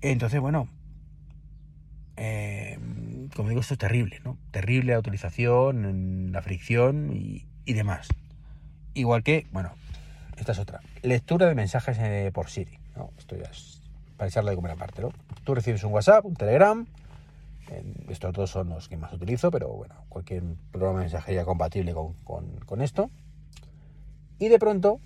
Entonces, 0.00 0.40
bueno, 0.40 0.68
eh, 2.16 2.78
como 3.34 3.48
digo, 3.48 3.60
esto 3.60 3.74
es 3.74 3.78
terrible, 3.78 4.20
¿no? 4.24 4.38
Terrible 4.50 4.92
la 4.92 4.96
autorización, 4.96 6.32
la 6.32 6.42
fricción 6.42 7.10
y, 7.12 7.44
demás. 7.72 8.08
Igual 8.94 9.22
que, 9.22 9.46
bueno, 9.52 9.72
esta 10.36 10.52
es 10.52 10.58
otra. 10.58 10.80
Lectura 11.02 11.46
de 11.46 11.54
mensajes 11.54 11.98
eh, 12.00 12.30
por 12.32 12.48
Siri. 12.48 12.78
Esto 13.18 13.36
ya 13.36 13.48
es 13.50 13.82
para 14.16 14.28
echarla 14.28 14.50
de 14.50 14.56
comer 14.56 14.72
aparte, 14.72 15.02
¿no? 15.02 15.12
Tú 15.44 15.54
recibes 15.54 15.84
un 15.84 15.92
WhatsApp, 15.92 16.24
un 16.24 16.34
Telegram, 16.34 16.86
estos 18.08 18.32
dos 18.32 18.50
son 18.50 18.70
los 18.70 18.88
que 18.88 18.96
más 18.96 19.12
utilizo, 19.12 19.50
pero 19.50 19.68
bueno, 19.68 19.94
cualquier 20.08 20.42
programa 20.72 21.00
de 21.00 21.04
mensajería 21.04 21.44
compatible 21.44 21.94
con, 22.24 22.80
esto. 22.80 23.10
Y 24.38 24.48
de 24.48 24.58
pronto, 24.58 25.00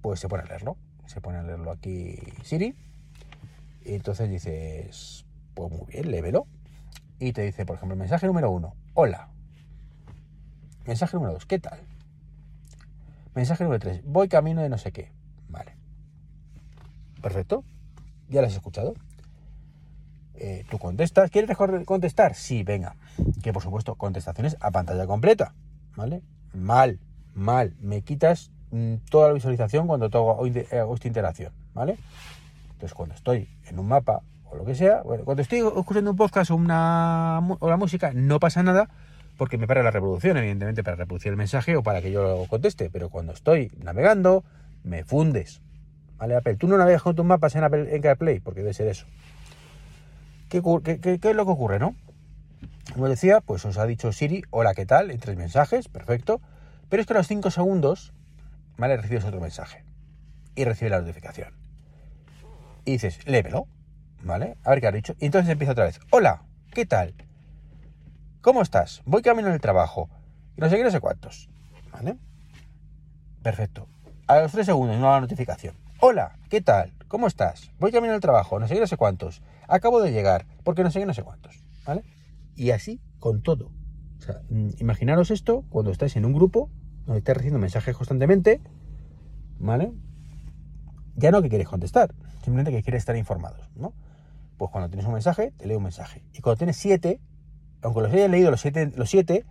pues 0.00 0.20
se 0.20 0.28
pone 0.28 0.44
a 0.44 0.46
leerlo. 0.46 0.76
Se 1.06 1.20
pone 1.20 1.38
a 1.38 1.42
leerlo 1.42 1.70
aquí 1.70 2.18
Siri. 2.42 2.74
Entonces 3.84 4.30
dices, 4.30 5.26
pues 5.54 5.70
muy 5.70 5.86
bien, 5.86 6.10
lévelo. 6.10 6.46
Y 7.18 7.32
te 7.32 7.42
dice, 7.42 7.64
por 7.64 7.76
ejemplo, 7.76 7.96
mensaje 7.96 8.26
número 8.26 8.50
uno, 8.50 8.74
hola. 8.94 9.28
Mensaje 10.86 11.16
número 11.16 11.34
dos, 11.34 11.46
¿qué 11.46 11.58
tal? 11.58 11.80
Mensaje 13.34 13.64
número 13.64 13.80
tres, 13.80 14.02
voy 14.04 14.28
camino 14.28 14.62
de 14.62 14.68
no 14.68 14.78
sé 14.78 14.92
qué. 14.92 15.10
Vale. 15.48 15.76
Perfecto. 17.22 17.64
¿Ya 18.28 18.42
las 18.42 18.50
has 18.50 18.56
escuchado? 18.56 18.94
Eh, 20.34 20.64
tú 20.68 20.78
contestas. 20.78 21.30
¿Quieres 21.30 21.56
contestar? 21.86 22.34
Sí, 22.34 22.62
venga. 22.64 22.96
Que 23.42 23.52
por 23.52 23.62
supuesto, 23.62 23.94
contestaciones 23.94 24.56
a 24.60 24.70
pantalla 24.70 25.06
completa. 25.06 25.54
¿Vale? 25.96 26.22
Mal, 26.52 26.98
mal. 27.34 27.76
Me 27.80 28.02
quitas 28.02 28.50
mm, 28.72 28.96
toda 29.10 29.28
la 29.28 29.34
visualización 29.34 29.86
cuando 29.86 30.06
hago, 30.06 30.44
esta 30.46 31.08
interacción. 31.08 31.52
¿Vale? 31.72 31.96
Entonces, 32.74 32.94
cuando 32.94 33.14
estoy 33.14 33.48
en 33.66 33.78
un 33.78 33.88
mapa 33.88 34.22
o 34.44 34.56
lo 34.56 34.64
que 34.64 34.74
sea, 34.74 35.02
bueno, 35.02 35.24
cuando 35.24 35.42
estoy 35.42 35.60
escuchando 35.60 36.10
un 36.10 36.16
podcast 36.16 36.50
o, 36.50 36.56
una, 36.56 37.40
o 37.58 37.68
la 37.68 37.76
música, 37.76 38.12
no 38.14 38.38
pasa 38.38 38.62
nada 38.62 38.88
porque 39.36 39.58
me 39.58 39.66
para 39.66 39.82
la 39.82 39.90
reproducción, 39.90 40.36
evidentemente, 40.36 40.84
para 40.84 40.96
reproducir 40.96 41.30
el 41.30 41.36
mensaje 41.36 41.76
o 41.76 41.82
para 41.82 42.00
que 42.00 42.12
yo 42.12 42.22
lo 42.22 42.46
conteste. 42.46 42.90
Pero 42.90 43.08
cuando 43.08 43.32
estoy 43.32 43.72
navegando, 43.82 44.44
me 44.84 45.04
fundes. 45.04 45.60
¿Vale? 46.18 46.36
Apple. 46.36 46.56
Tú 46.56 46.68
no 46.68 46.78
navegas 46.78 47.02
con 47.02 47.16
tus 47.16 47.24
mapas 47.24 47.56
en, 47.56 47.64
Apple, 47.64 47.94
en 47.94 48.02
CarPlay, 48.02 48.40
porque 48.40 48.60
debe 48.60 48.74
ser 48.74 48.86
eso. 48.86 49.06
¿Qué, 50.48 50.58
es 50.58 51.36
lo 51.36 51.44
que 51.44 51.50
ocurre, 51.50 51.78
no? 51.80 51.96
Como 52.92 53.08
decía, 53.08 53.40
pues 53.40 53.64
os 53.64 53.78
ha 53.78 53.86
dicho 53.86 54.12
Siri, 54.12 54.44
hola, 54.50 54.74
¿qué 54.74 54.86
tal? 54.86 55.10
En 55.10 55.18
tres 55.18 55.36
mensajes, 55.36 55.88
perfecto. 55.88 56.40
Pero 56.88 57.00
es 57.00 57.06
que 57.06 57.14
a 57.14 57.16
los 57.16 57.26
cinco 57.26 57.50
segundos, 57.50 58.12
¿vale? 58.76 58.96
Recibes 58.96 59.24
otro 59.24 59.40
mensaje. 59.40 59.82
Y 60.54 60.64
recibe 60.64 60.90
la 60.90 61.00
notificación. 61.00 61.63
Y 62.84 62.92
dices, 62.92 63.26
lévelo. 63.26 63.66
¿vale? 64.24 64.56
A 64.64 64.70
ver 64.70 64.80
qué 64.80 64.86
ha 64.86 64.92
dicho. 64.92 65.14
Y 65.20 65.26
entonces 65.26 65.50
empieza 65.50 65.72
otra 65.72 65.84
vez. 65.84 66.00
Hola, 66.10 66.42
¿qué 66.72 66.86
tal? 66.86 67.14
¿Cómo 68.40 68.62
estás? 68.62 69.02
Voy 69.04 69.22
camino 69.22 69.52
el 69.52 69.60
trabajo. 69.60 70.08
Y 70.56 70.60
no 70.60 70.68
sé 70.68 70.76
qué, 70.76 70.84
no 70.84 70.90
sé 70.90 71.00
cuántos. 71.00 71.48
¿Vale? 71.92 72.16
Perfecto. 73.42 73.86
A 74.26 74.40
los 74.40 74.52
tres 74.52 74.66
segundos, 74.66 74.98
nueva 74.98 75.20
notificación. 75.20 75.76
Hola, 76.00 76.38
¿qué 76.48 76.60
tal? 76.60 76.92
¿Cómo 77.08 77.26
estás? 77.26 77.70
Voy 77.78 77.92
camino 77.92 78.14
al 78.14 78.20
trabajo, 78.20 78.58
no 78.58 78.66
sé 78.66 78.74
qué, 78.74 78.80
no 78.80 78.86
sé 78.86 78.96
cuántos. 78.96 79.42
Acabo 79.68 80.02
de 80.02 80.12
llegar, 80.12 80.46
porque 80.64 80.82
no 80.82 80.90
sé 80.90 81.00
qué, 81.00 81.06
no 81.06 81.14
sé 81.14 81.22
cuántos. 81.22 81.62
¿Vale? 81.86 82.02
Y 82.56 82.70
así 82.70 83.00
con 83.20 83.42
todo. 83.42 83.70
Mm, 84.48 84.70
imaginaros 84.78 85.30
esto 85.30 85.64
cuando 85.68 85.90
estáis 85.90 86.16
en 86.16 86.24
un 86.24 86.32
grupo 86.32 86.70
donde 87.06 87.18
estáis 87.18 87.36
recibiendo 87.36 87.58
mensajes 87.58 87.94
constantemente, 87.94 88.60
¿vale? 89.58 89.92
Ya 91.16 91.30
no 91.30 91.42
que 91.42 91.50
quieres 91.50 91.68
contestar, 91.68 92.14
simplemente 92.44 92.70
que 92.70 92.82
quieres 92.82 93.02
estar 93.02 93.16
informados, 93.16 93.70
¿no? 93.74 93.92
Pues 94.56 94.70
cuando 94.70 94.88
tienes 94.88 95.06
un 95.06 95.14
mensaje, 95.14 95.52
te 95.56 95.66
lee 95.66 95.74
un 95.74 95.82
mensaje. 95.82 96.22
Y 96.32 96.40
cuando 96.40 96.58
tienes 96.58 96.76
siete, 96.76 97.20
aunque 97.82 98.00
los 98.02 98.12
hayas 98.12 98.30
leído 98.30 98.50
los 98.50 98.60
siete, 98.60 98.92
los 98.94 99.10
siete 99.10 99.44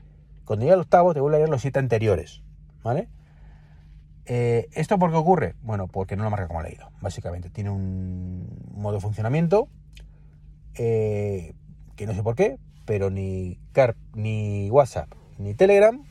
cuando 0.45 0.63
llega 0.63 0.75
el 0.75 0.81
octavo 0.81 1.13
te 1.13 1.19
vuelve 1.19 1.37
a 1.37 1.39
leer 1.39 1.49
los 1.49 1.61
siete 1.61 1.79
anteriores, 1.79 2.41
¿vale? 2.83 3.07
Eh, 4.25 4.69
¿Esto 4.73 4.97
por 4.99 5.11
qué 5.11 5.17
ocurre? 5.17 5.55
Bueno, 5.61 5.87
porque 5.87 6.15
no 6.15 6.23
lo 6.23 6.29
marca 6.29 6.47
como 6.47 6.61
leído, 6.61 6.89
básicamente. 7.01 7.49
Tiene 7.49 7.69
un 7.69 8.47
modo 8.73 8.95
de 8.95 9.01
funcionamiento 9.01 9.67
eh, 10.75 11.53
que 11.95 12.05
no 12.05 12.13
sé 12.13 12.23
por 12.23 12.35
qué, 12.35 12.57
pero 12.85 13.09
ni 13.09 13.59
Carp, 13.71 13.97
ni 14.13 14.69
WhatsApp, 14.69 15.09
ni 15.37 15.53
Telegram, 15.53 16.03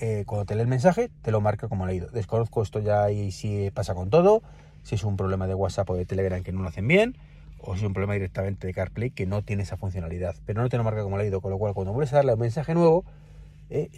eh, 0.00 0.24
cuando 0.26 0.46
te 0.46 0.54
lee 0.54 0.62
el 0.62 0.68
mensaje, 0.68 1.10
te 1.22 1.30
lo 1.30 1.40
marca 1.40 1.68
como 1.68 1.86
leído. 1.86 2.08
Desconozco 2.08 2.62
esto 2.62 2.80
ya 2.80 3.10
y 3.10 3.30
si 3.32 3.70
pasa 3.70 3.94
con 3.94 4.10
todo, 4.10 4.42
si 4.82 4.94
es 4.94 5.04
un 5.04 5.16
problema 5.16 5.46
de 5.46 5.54
WhatsApp 5.54 5.88
o 5.90 5.94
de 5.94 6.04
Telegram 6.04 6.42
que 6.42 6.52
no 6.52 6.62
lo 6.62 6.68
hacen 6.68 6.86
bien, 6.86 7.16
o 7.58 7.74
si 7.74 7.80
es 7.80 7.86
un 7.86 7.92
problema 7.92 8.14
directamente 8.14 8.66
de 8.66 8.74
CarPlay 8.74 9.10
que 9.10 9.26
no 9.26 9.42
tiene 9.42 9.62
esa 9.62 9.76
funcionalidad, 9.76 10.34
pero 10.44 10.62
no 10.62 10.68
te 10.68 10.76
lo 10.76 10.84
marca 10.84 11.02
como 11.02 11.18
leído, 11.18 11.40
con 11.40 11.50
lo 11.50 11.58
cual 11.58 11.74
cuando 11.74 11.92
vuelves 11.92 12.12
a 12.12 12.16
darle 12.16 12.34
un 12.34 12.40
mensaje 12.40 12.74
nuevo, 12.74 13.04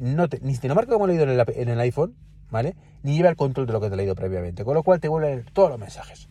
no 0.00 0.28
te, 0.28 0.40
ni 0.40 0.56
te 0.56 0.68
lo 0.68 0.74
marca 0.74 0.92
como 0.92 1.06
leído 1.06 1.24
en 1.24 1.30
el, 1.30 1.44
en 1.48 1.68
el 1.68 1.80
iPhone, 1.80 2.14
¿vale? 2.50 2.76
Ni 3.02 3.16
lleva 3.16 3.28
el 3.28 3.36
control 3.36 3.66
de 3.66 3.72
lo 3.72 3.80
que 3.80 3.88
te 3.88 3.94
he 3.94 3.96
leído 3.96 4.14
previamente, 4.14 4.64
con 4.64 4.74
lo 4.74 4.82
cual 4.82 5.00
te 5.00 5.08
vuelve 5.08 5.28
a 5.28 5.30
leer 5.30 5.50
todos 5.52 5.70
los 5.70 5.78
mensajes, 5.78 6.28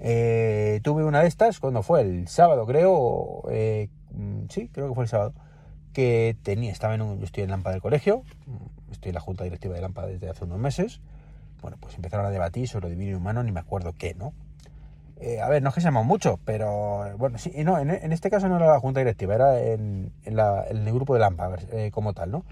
eh, 0.00 0.80
tuve 0.82 1.04
una 1.04 1.22
de 1.22 1.28
estas 1.28 1.58
cuando 1.60 1.82
fue 1.82 2.02
el 2.02 2.28
sábado, 2.28 2.66
creo, 2.66 3.42
eh, 3.50 3.88
mm, 4.12 4.44
sí, 4.48 4.68
creo 4.72 4.88
que 4.88 4.94
fue 4.94 5.04
el 5.04 5.08
sábado, 5.08 5.34
que 5.92 6.36
tenía, 6.42 6.70
estaba 6.70 6.94
en 6.94 7.02
un, 7.02 7.18
yo 7.18 7.24
estoy 7.24 7.44
en 7.44 7.50
Lampa 7.50 7.70
del 7.70 7.80
colegio, 7.80 8.22
mm, 8.46 8.92
estoy 8.92 9.10
en 9.10 9.14
la 9.14 9.20
junta 9.20 9.44
directiva 9.44 9.74
de 9.74 9.80
Lampa 9.80 10.06
desde 10.06 10.28
hace 10.28 10.44
unos 10.44 10.58
meses, 10.58 11.00
bueno, 11.60 11.76
pues 11.80 11.94
empezaron 11.94 12.26
a 12.26 12.30
debatir 12.30 12.68
sobre 12.68 12.84
lo 12.84 12.90
divino 12.90 13.12
y 13.12 13.14
humano, 13.14 13.42
ni 13.42 13.52
me 13.52 13.60
acuerdo 13.60 13.92
qué, 13.92 14.14
¿no? 14.14 14.32
Eh, 15.20 15.40
a 15.40 15.48
ver, 15.48 15.62
no 15.62 15.70
es 15.70 15.74
que 15.74 15.80
se 15.80 15.90
mucho, 15.90 16.38
pero 16.44 17.16
bueno, 17.18 17.38
sí, 17.38 17.52
no, 17.64 17.78
en, 17.78 18.12
este 18.12 18.30
caso 18.30 18.48
no 18.48 18.56
era 18.56 18.68
la 18.68 18.78
junta 18.78 19.00
directiva, 19.00 19.34
era 19.34 19.60
en, 19.60 20.12
el 20.24 20.92
grupo 20.92 21.14
de 21.14 21.20
Lampa, 21.20 21.56
como 21.92 22.14
tal, 22.14 22.30
¿no? 22.30 22.44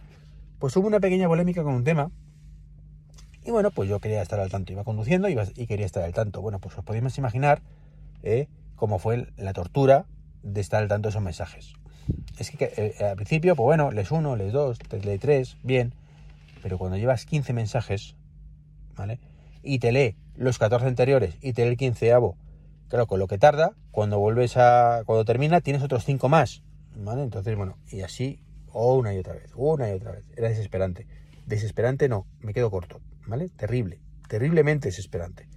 pues 0.59 0.77
hubo 0.77 0.87
una 0.87 1.01
pequeña 1.01 1.29
polémica 1.29 1.63
con 1.63 1.75
un 1.75 1.85
tema. 1.85 2.11
Y 3.45 3.51
bueno, 3.51 3.71
pues 3.71 3.89
yo 3.89 4.01
quería 4.01 4.23
estar 4.23 4.41
al 4.41 4.51
tanto, 4.51 4.73
iba 4.73 4.85
conduciendo 4.85 5.29
y 5.29 5.67
quería 5.67 5.87
estar 5.87 6.03
al 6.03 6.13
tanto. 6.13 6.41
Bueno, 6.41 6.59
pues 6.59 6.77
os 6.77 6.85
podéis 6.85 7.19
imaginar 7.19 7.63
eh, 8.23 8.49
cómo 8.75 8.99
fue 8.99 9.29
la 9.37 9.53
tortura 9.53 10.07
de 10.43 10.61
estar 10.61 10.83
al 10.83 10.89
tanto 10.89 11.09
de 11.09 11.11
esos 11.11 11.23
mensajes. 11.23 11.75
Es 12.39 12.51
que 12.51 12.73
eh, 12.77 13.05
al 13.05 13.17
principio, 13.17 13.55
pues 13.55 13.65
bueno, 13.65 13.93
lees 13.93 14.11
uno, 14.11 14.35
lees 14.37 14.53
dos, 14.53 14.79
lees 14.91 15.21
tres, 15.21 15.59
bien. 15.63 15.95
Pero 16.63 16.79
cuando 16.79 16.97
llevas 16.97 17.25
15 17.27 17.53
mensajes, 17.53 18.17
¿vale? 18.97 19.21
Y 19.63 19.79
te 19.79 19.93
lee 19.93 20.17
los 20.35 20.59
14 20.59 20.87
anteriores 20.87 21.37
y 21.41 21.53
te 21.53 21.63
lee 21.63 21.71
el 21.71 21.77
quinceavo, 21.77 22.37
claro, 22.89 23.07
con 23.07 23.19
lo 23.19 23.27
que 23.27 23.39
tarda, 23.39 23.73
cuando 23.91 24.19
vuelves 24.19 24.57
a. 24.57 25.03
cuando 25.07 25.25
termina, 25.25 25.61
tienes 25.61 25.83
otros 25.83 26.05
5 26.05 26.29
más. 26.29 26.63
¿Vale? 26.97 27.23
Entonces, 27.23 27.55
bueno, 27.57 27.77
y 27.91 28.01
así 28.01 28.41
una 28.77 29.15
y 29.15 29.19
otra 29.19 29.35
vez, 29.35 29.51
una 29.55 29.89
y 29.91 29.93
otra 29.93 30.13
vez. 30.13 30.25
Era 30.37 30.49
desesperante. 30.49 31.07
Desesperante 31.47 32.09
no, 32.09 32.27
me 32.41 32.53
quedo 32.53 32.71
corto, 32.71 33.01
¿vale? 33.27 33.49
Terrible, 33.49 34.01
terriblemente 34.29 34.89
desesperante. 34.89 35.49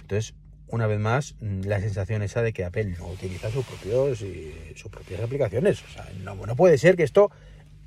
Entonces, 0.00 0.34
una 0.68 0.86
vez 0.86 1.00
más, 1.00 1.34
la 1.40 1.80
sensación 1.80 2.22
esa 2.22 2.42
de 2.42 2.52
que 2.52 2.64
Apple 2.64 2.96
no 2.98 3.08
utiliza 3.08 3.50
sus, 3.50 3.64
propios, 3.66 4.22
eh, 4.22 4.72
sus 4.76 4.90
propias 4.90 5.20
aplicaciones. 5.20 5.82
O 5.82 5.88
sea, 5.88 6.08
no, 6.22 6.34
no 6.34 6.56
puede 6.56 6.78
ser 6.78 6.96
que 6.96 7.02
esto, 7.02 7.30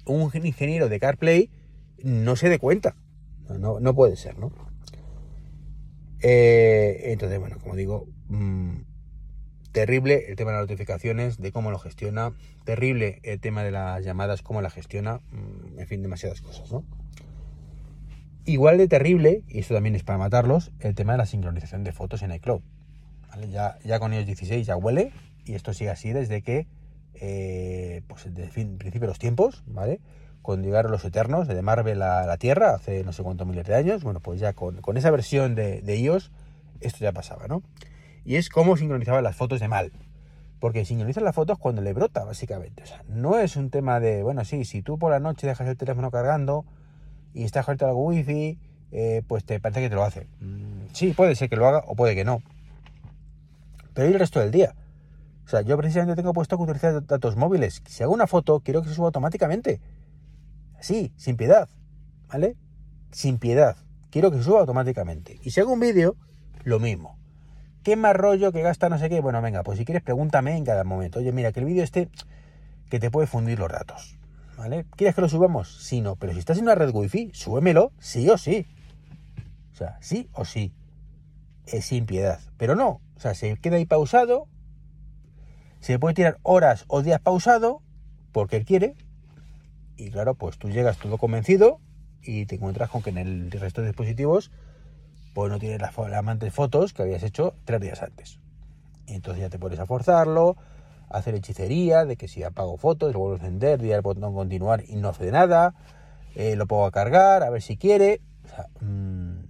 un 0.05 0.29
ingeniero 0.43 0.89
de 0.89 0.99
CarPlay 0.99 1.49
no 2.03 2.35
se 2.35 2.49
dé 2.49 2.59
cuenta. 2.59 2.95
No, 3.49 3.79
no, 3.79 3.93
puede 3.93 4.15
ser, 4.15 4.37
¿no? 4.37 4.51
Eh, 6.21 7.11
entonces, 7.11 7.39
bueno, 7.39 7.57
como 7.59 7.75
digo, 7.75 8.07
mm, 8.29 8.81
Terrible 9.73 10.25
el 10.29 10.35
tema 10.35 10.51
de 10.51 10.57
las 10.57 10.69
notificaciones, 10.69 11.39
de 11.39 11.51
cómo 11.51 11.71
lo 11.71 11.79
gestiona. 11.79 12.33
Terrible 12.63 13.19
el 13.23 13.39
tema 13.39 13.63
de 13.63 13.71
las 13.71 14.05
llamadas, 14.05 14.43
cómo 14.43 14.61
la 14.61 14.69
gestiona. 14.69 15.19
Mm, 15.31 15.79
en 15.79 15.87
fin, 15.87 16.03
demasiadas 16.03 16.41
cosas, 16.41 16.71
¿no? 16.71 16.85
Igual 18.45 18.77
de 18.77 18.87
terrible, 18.87 19.41
y 19.47 19.57
esto 19.57 19.73
también 19.73 19.95
es 19.95 20.03
para 20.03 20.19
matarlos, 20.19 20.71
el 20.79 20.93
tema 20.93 21.13
de 21.13 21.17
la 21.17 21.25
sincronización 21.25 21.83
de 21.83 21.91
fotos 21.91 22.21
en 22.21 22.31
iCloud. 22.33 22.61
Ya, 23.49 23.79
ya 23.83 23.97
con 23.97 24.13
iOS 24.13 24.27
16 24.27 24.67
ya 24.67 24.77
huele, 24.77 25.11
y 25.43 25.55
esto 25.55 25.73
sigue 25.73 25.89
así 25.89 26.13
desde 26.13 26.43
que, 26.43 26.67
eh, 27.15 28.03
pues 28.05 28.25
desde 28.25 28.61
el 28.61 28.77
principio 28.77 29.01
de 29.01 29.07
los 29.07 29.17
tiempos, 29.17 29.63
¿vale? 29.65 30.01
Cuando 30.43 30.67
llegaron 30.67 30.91
los 30.91 31.03
Eternos 31.03 31.47
de 31.47 31.59
Marvel 31.63 32.03
a 32.03 32.27
la 32.27 32.37
Tierra, 32.37 32.75
hace 32.75 33.03
no 33.03 33.13
sé 33.13 33.23
cuántos 33.23 33.47
miles 33.47 33.65
de 33.65 33.73
años, 33.73 34.03
bueno, 34.03 34.19
pues 34.19 34.39
ya 34.39 34.53
con, 34.53 34.77
esa 34.95 35.09
versión 35.09 35.55
de, 35.55 35.81
de 35.81 35.97
iOS, 35.97 36.31
esto 36.81 36.99
ya 36.99 37.11
pasaba, 37.11 37.47
¿no? 37.47 37.63
y 38.25 38.35
es 38.35 38.49
cómo 38.49 38.77
sincronizaba 38.77 39.21
las 39.21 39.35
fotos 39.35 39.59
de 39.59 39.67
mal. 39.67 39.91
Porque 40.59 40.85
sincroniza 40.85 41.19
las 41.21 41.35
fotos 41.35 41.59
cuando 41.59 41.81
le 41.81 41.93
brota, 41.93 42.23
básicamente. 42.23 42.83
O 42.83 42.85
sea, 42.85 43.03
no 43.09 43.37
es 43.37 43.57
un 43.57 43.69
tema 43.69 43.99
de, 43.99 44.23
bueno, 44.23 44.45
sí, 44.45 44.63
si 44.63 44.81
tú 44.81 44.97
por 44.97 45.11
la 45.11 45.19
noche 45.19 45.45
dejas 45.45 45.67
el 45.67 45.75
teléfono 45.75 46.09
cargando 46.09 46.65
y 47.33 47.43
estás 47.43 47.65
conectado 47.65 47.91
al 47.91 47.97
wifi, 47.97 48.57
eh, 48.91 49.23
pues 49.27 49.43
te 49.43 49.59
parece 49.59 49.81
que 49.81 49.89
te 49.89 49.95
lo 49.95 50.03
hace. 50.03 50.27
Mm, 50.39 50.87
sí, 50.93 51.11
puede 51.11 51.35
ser 51.35 51.49
que 51.49 51.57
lo 51.57 51.67
haga 51.67 51.83
o 51.85 51.95
puede 51.95 52.15
que 52.15 52.23
no. 52.23 52.41
Pero 53.93 54.09
¿y 54.09 54.13
el 54.13 54.19
resto 54.19 54.39
del 54.39 54.51
día? 54.51 54.73
O 55.45 55.49
sea, 55.49 55.61
yo 55.61 55.75
precisamente 55.75 56.15
tengo 56.15 56.31
puesto 56.31 56.55
que 56.55 56.63
utilizar 56.63 57.05
datos 57.05 57.35
móviles. 57.35 57.83
Si 57.85 58.01
hago 58.01 58.13
una 58.13 58.27
foto, 58.27 58.61
quiero 58.61 58.81
que 58.81 58.87
se 58.87 58.95
suba 58.95 59.07
automáticamente. 59.07 59.81
Sí, 60.83 61.13
sin 61.15 61.37
piedad. 61.37 61.69
¿Vale? 62.27 62.57
Sin 63.13 63.37
piedad. 63.37 63.77
Quiero 64.09 64.31
que 64.31 64.43
suba 64.43 64.59
automáticamente. 64.59 65.39
Y 65.41 65.51
si 65.51 65.61
hago 65.61 65.71
un 65.71 65.79
vídeo, 65.79 66.17
lo 66.65 66.77
mismo. 66.81 67.17
¿Qué 67.83 67.95
más 67.95 68.13
rollo 68.13 68.51
que 68.51 68.61
gasta 68.61 68.89
no 68.89 68.97
sé 68.97 69.07
qué? 69.07 69.21
Bueno, 69.21 69.41
venga, 69.41 69.63
pues 69.63 69.77
si 69.77 69.85
quieres 69.85 70.03
pregúntame 70.03 70.57
en 70.57 70.65
cada 70.65 70.83
momento. 70.83 71.19
Oye, 71.19 71.31
mira, 71.31 71.53
que 71.53 71.61
el 71.61 71.67
vídeo 71.67 71.85
esté 71.85 72.09
que 72.89 72.99
te 72.99 73.09
puede 73.09 73.27
fundir 73.27 73.59
los 73.59 73.71
datos. 73.71 74.19
¿Vale? 74.57 74.85
¿Quieres 74.97 75.15
que 75.15 75.21
lo 75.21 75.29
subamos? 75.29 75.73
Sí, 75.81 76.01
no. 76.01 76.17
Pero 76.17 76.33
si 76.33 76.39
estás 76.39 76.57
en 76.57 76.65
una 76.65 76.75
red 76.75 76.93
wifi, 76.93 77.31
súbemelo 77.33 77.93
sí 77.99 78.29
o 78.29 78.37
sí. 78.37 78.67
O 79.71 79.75
sea, 79.77 79.97
sí 80.01 80.27
o 80.33 80.43
sí. 80.43 80.73
Es 81.65 81.85
sin 81.85 82.05
piedad. 82.05 82.41
Pero 82.57 82.75
no. 82.75 82.99
O 83.15 83.19
sea, 83.21 83.35
se 83.35 83.55
queda 83.55 83.77
ahí 83.77 83.85
pausado. 83.85 84.49
Se 85.79 85.97
puede 85.97 86.13
tirar 86.13 86.39
horas 86.43 86.83
o 86.89 87.01
días 87.03 87.21
pausado 87.21 87.81
porque 88.33 88.57
él 88.57 88.65
quiere. 88.65 88.97
Y 89.95 90.09
claro, 90.11 90.35
pues 90.35 90.57
tú 90.57 90.69
llegas 90.69 90.97
todo 90.97 91.17
convencido 91.17 91.79
y 92.21 92.45
te 92.45 92.55
encuentras 92.55 92.89
con 92.89 93.01
que 93.01 93.09
en 93.09 93.17
el 93.17 93.51
resto 93.51 93.81
de 93.81 93.87
dispositivos 93.87 94.51
pues 95.33 95.51
no 95.51 95.59
tienes 95.59 95.81
las 95.81 95.97
amante 95.97 96.51
fotos 96.51 96.93
que 96.93 97.01
habías 97.01 97.23
hecho 97.23 97.55
tres 97.65 97.81
días 97.81 98.01
antes. 98.01 98.39
Y 99.07 99.15
entonces 99.15 99.41
ya 99.41 99.49
te 99.49 99.59
pones 99.59 99.79
a 99.79 99.85
forzarlo, 99.85 100.55
hacer 101.09 101.35
hechicería 101.35 102.05
de 102.05 102.15
que 102.15 102.27
si 102.27 102.43
apago 102.43 102.77
fotos, 102.77 103.13
lo 103.13 103.19
vuelvo 103.19 103.35
a 103.35 103.39
encender, 103.39 103.81
di 103.81 103.91
al 103.91 104.01
botón 104.01 104.33
continuar 104.33 104.83
y 104.87 104.95
no 104.95 105.09
hace 105.09 105.31
nada, 105.31 105.73
eh, 106.35 106.55
lo 106.55 106.67
pongo 106.67 106.85
a 106.85 106.91
cargar, 106.91 107.43
a 107.43 107.49
ver 107.49 107.61
si 107.61 107.77
quiere. 107.77 108.21
Mm, 108.79 109.43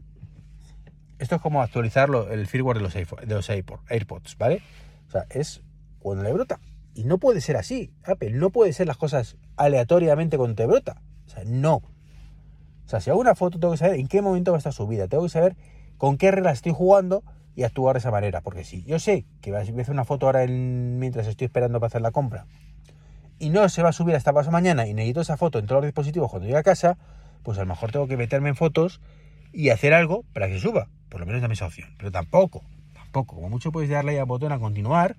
esto 1.19 1.35
es 1.35 1.41
como 1.41 1.61
actualizar 1.61 2.09
el 2.31 2.47
firmware 2.47 2.77
de 2.77 2.83
los, 2.83 2.93
de 2.93 3.35
los 3.35 3.49
AirPods, 3.49 4.37
¿vale? 4.37 4.61
O 5.07 5.11
sea, 5.11 5.25
es 5.29 5.61
cuando 5.99 6.23
le 6.23 6.33
brota. 6.33 6.59
Y 6.93 7.05
no 7.05 7.17
puede 7.17 7.41
ser 7.41 7.57
así, 7.57 7.91
Apple, 8.03 8.31
no 8.31 8.51
puede 8.51 8.73
ser 8.73 8.87
las 8.87 8.97
cosas 8.97 9.37
aleatoriamente 9.55 10.37
cuando 10.37 10.55
te 10.55 10.65
brota. 10.65 11.01
O 11.25 11.29
sea, 11.29 11.43
no. 11.45 11.75
O 11.75 12.89
sea, 12.89 12.99
si 12.99 13.09
hago 13.09 13.19
una 13.19 13.35
foto, 13.35 13.59
tengo 13.59 13.73
que 13.73 13.77
saber 13.77 13.99
en 13.99 14.07
qué 14.07 14.21
momento 14.21 14.51
va 14.51 14.57
a 14.57 14.59
estar 14.59 14.73
subida. 14.73 15.07
Tengo 15.07 15.23
que 15.23 15.29
saber 15.29 15.55
con 15.97 16.17
qué 16.17 16.31
reglas 16.31 16.53
estoy 16.53 16.73
jugando 16.73 17.23
y 17.55 17.63
actuar 17.63 17.95
de 17.95 17.99
esa 17.99 18.11
manera. 18.11 18.41
Porque 18.41 18.63
si 18.63 18.83
yo 18.83 18.99
sé 18.99 19.25
que 19.41 19.51
voy 19.51 19.59
a 19.59 19.63
hacer 19.63 19.91
una 19.91 20.05
foto 20.05 20.25
ahora 20.27 20.45
mientras 20.47 21.27
estoy 21.27 21.45
esperando 21.45 21.79
para 21.79 21.87
hacer 21.87 22.01
la 22.01 22.11
compra 22.11 22.45
y 23.39 23.49
no 23.49 23.67
se 23.69 23.81
va 23.81 23.89
a 23.89 23.93
subir 23.93 24.15
hasta 24.15 24.31
paso 24.33 24.51
mañana 24.51 24.87
y 24.87 24.93
necesito 24.93 25.21
esa 25.21 25.37
foto 25.37 25.59
en 25.59 25.65
todos 25.65 25.81
los 25.81 25.87
dispositivos 25.87 26.29
cuando 26.29 26.45
llegue 26.45 26.59
a 26.59 26.63
casa, 26.63 26.97
pues 27.41 27.57
a 27.57 27.61
lo 27.61 27.67
mejor 27.67 27.91
tengo 27.91 28.07
que 28.07 28.17
meterme 28.17 28.49
en 28.49 28.55
fotos 28.55 29.01
y 29.51 29.69
hacer 29.69 29.93
algo 29.93 30.23
para 30.33 30.47
que 30.47 30.59
suba. 30.59 30.87
Por 31.09 31.19
lo 31.19 31.25
menos 31.25 31.41
dame 31.41 31.53
esa 31.53 31.65
opción. 31.65 31.89
Pero 31.97 32.11
tampoco, 32.11 32.63
tampoco. 32.93 33.35
Como 33.35 33.49
mucho 33.49 33.71
puedes 33.71 33.89
darle 33.89 34.19
al 34.19 34.25
botón 34.25 34.51
a 34.51 34.59
continuar 34.59 35.15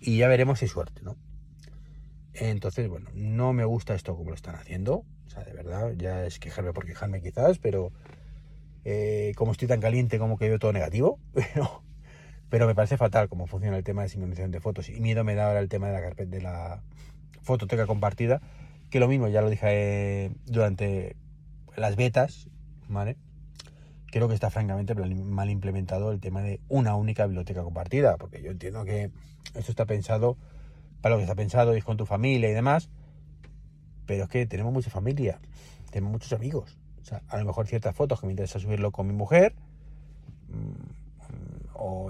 y 0.00 0.18
ya 0.18 0.28
veremos 0.28 0.58
si 0.60 0.68
suerte, 0.68 1.02
¿no? 1.02 1.16
Entonces, 2.34 2.88
bueno, 2.88 3.10
no 3.14 3.52
me 3.52 3.64
gusta 3.64 3.94
esto 3.94 4.16
como 4.16 4.30
lo 4.30 4.36
están 4.36 4.54
haciendo. 4.54 5.04
O 5.26 5.30
sea, 5.30 5.44
de 5.44 5.52
verdad, 5.52 5.92
ya 5.96 6.24
es 6.24 6.38
quejarme 6.38 6.72
por 6.72 6.86
quejarme 6.86 7.22
quizás, 7.22 7.58
pero 7.58 7.92
eh, 8.84 9.32
como 9.36 9.52
estoy 9.52 9.68
tan 9.68 9.80
caliente 9.80 10.18
como 10.18 10.38
que 10.38 10.48
veo 10.48 10.58
todo 10.58 10.72
negativo, 10.72 11.18
pero 11.32 11.82
Pero 12.50 12.66
me 12.66 12.74
parece 12.74 12.96
fatal 12.96 13.28
cómo 13.28 13.46
funciona 13.46 13.76
el 13.76 13.84
tema 13.84 14.02
de 14.02 14.08
sincronización 14.08 14.50
de 14.50 14.60
fotos. 14.60 14.88
Y 14.88 15.00
miedo 15.00 15.22
me 15.24 15.36
da 15.36 15.46
ahora 15.46 15.60
el 15.60 15.68
tema 15.68 15.86
de 15.86 15.92
la 15.92 16.02
carpeta 16.02 16.30
de 16.30 16.42
la 16.42 16.82
fototeca 17.42 17.86
compartida. 17.86 18.42
Que 18.90 18.98
lo 18.98 19.06
mismo, 19.06 19.28
ya 19.28 19.40
lo 19.40 19.48
dije 19.48 19.66
eh, 19.70 20.30
durante 20.46 21.16
las 21.76 21.94
betas, 21.94 22.48
¿vale? 22.88 23.16
Creo 24.10 24.28
que 24.28 24.34
está 24.34 24.50
francamente 24.50 24.94
mal 24.94 25.50
implementado 25.50 26.10
el 26.10 26.20
tema 26.20 26.42
de 26.42 26.60
una 26.68 26.96
única 26.96 27.26
biblioteca 27.26 27.62
compartida. 27.62 28.16
Porque 28.16 28.42
yo 28.42 28.50
entiendo 28.50 28.84
que 28.84 29.10
esto 29.54 29.70
está 29.70 29.86
pensado 29.86 30.36
para 31.00 31.14
lo 31.14 31.18
que 31.18 31.24
está 31.24 31.34
pensado, 31.34 31.76
ir 31.76 31.84
con 31.84 31.96
tu 31.96 32.06
familia 32.06 32.50
y 32.50 32.52
demás. 32.52 32.90
Pero 34.06 34.24
es 34.24 34.30
que 34.30 34.46
tenemos 34.46 34.72
mucha 34.72 34.90
familia, 34.90 35.40
tenemos 35.90 36.12
muchos 36.12 36.32
amigos. 36.32 36.78
O 37.00 37.04
sea, 37.04 37.22
a 37.28 37.38
lo 37.38 37.44
mejor 37.44 37.66
ciertas 37.66 37.94
fotos 37.94 38.20
que 38.20 38.26
me 38.26 38.32
interesa 38.32 38.58
subirlo 38.58 38.90
con 38.90 39.06
mi 39.06 39.12
mujer 39.12 39.54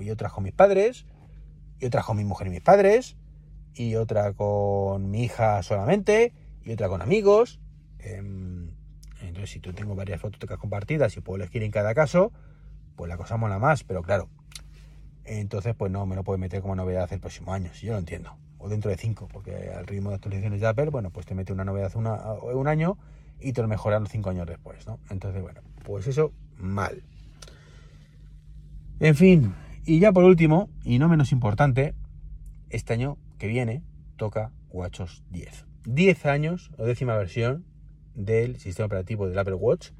y 0.00 0.10
otras 0.10 0.32
con 0.32 0.44
mis 0.44 0.52
padres, 0.52 1.06
y 1.78 1.86
otras 1.86 2.04
con 2.04 2.16
mi 2.16 2.24
mujer 2.24 2.48
y 2.48 2.50
mis 2.50 2.60
padres, 2.60 3.16
y 3.74 3.94
otra 3.94 4.32
con 4.32 5.10
mi 5.10 5.24
hija 5.24 5.62
solamente, 5.62 6.32
y 6.64 6.72
otra 6.72 6.88
con 6.88 7.02
amigos. 7.02 7.60
Em, 7.98 8.49
si 9.46 9.60
tú 9.60 9.72
tengo 9.72 9.94
varias 9.94 10.20
fototecas 10.20 10.58
compartidas 10.58 11.16
y 11.16 11.20
puedo 11.20 11.42
elegir 11.42 11.62
en 11.62 11.70
cada 11.70 11.94
caso, 11.94 12.32
pues 12.96 13.08
la 13.08 13.16
cosa 13.16 13.36
mola 13.36 13.58
más, 13.58 13.84
pero 13.84 14.02
claro, 14.02 14.28
entonces 15.24 15.74
pues 15.74 15.90
no 15.90 16.06
me 16.06 16.16
lo 16.16 16.24
puedo 16.24 16.38
meter 16.38 16.60
como 16.60 16.74
novedad 16.76 17.12
el 17.12 17.20
próximo 17.20 17.52
año, 17.52 17.70
si 17.72 17.86
yo 17.86 17.92
lo 17.92 17.98
entiendo, 17.98 18.36
o 18.58 18.68
dentro 18.68 18.90
de 18.90 18.96
cinco, 18.96 19.28
porque 19.32 19.70
al 19.70 19.86
ritmo 19.86 20.10
de 20.10 20.16
actualizaciones 20.16 20.60
de 20.60 20.66
Apple, 20.66 20.90
bueno, 20.90 21.10
pues 21.10 21.26
te 21.26 21.34
mete 21.34 21.52
una 21.52 21.64
novedad 21.64 21.92
una, 21.94 22.32
un 22.34 22.68
año 22.68 22.98
y 23.40 23.52
te 23.52 23.62
lo 23.62 23.68
mejoran 23.68 24.06
cinco 24.06 24.30
años 24.30 24.46
después, 24.46 24.86
¿no? 24.86 24.98
Entonces, 25.10 25.40
bueno, 25.42 25.60
pues 25.84 26.06
eso 26.06 26.32
mal. 26.56 27.02
En 28.98 29.14
fin, 29.14 29.54
y 29.86 29.98
ya 29.98 30.12
por 30.12 30.24
último, 30.24 30.68
y 30.84 30.98
no 30.98 31.08
menos 31.08 31.32
importante, 31.32 31.94
este 32.68 32.92
año 32.92 33.16
que 33.38 33.46
viene 33.46 33.82
toca 34.16 34.52
WatchOS 34.70 35.24
10. 35.30 35.66
10 35.86 36.26
años 36.26 36.70
o 36.76 36.84
décima 36.84 37.16
versión 37.16 37.64
del 38.24 38.58
sistema 38.58 38.86
operativo 38.86 39.28
del 39.28 39.38
Apple 39.38 39.54
Watch, 39.54 39.90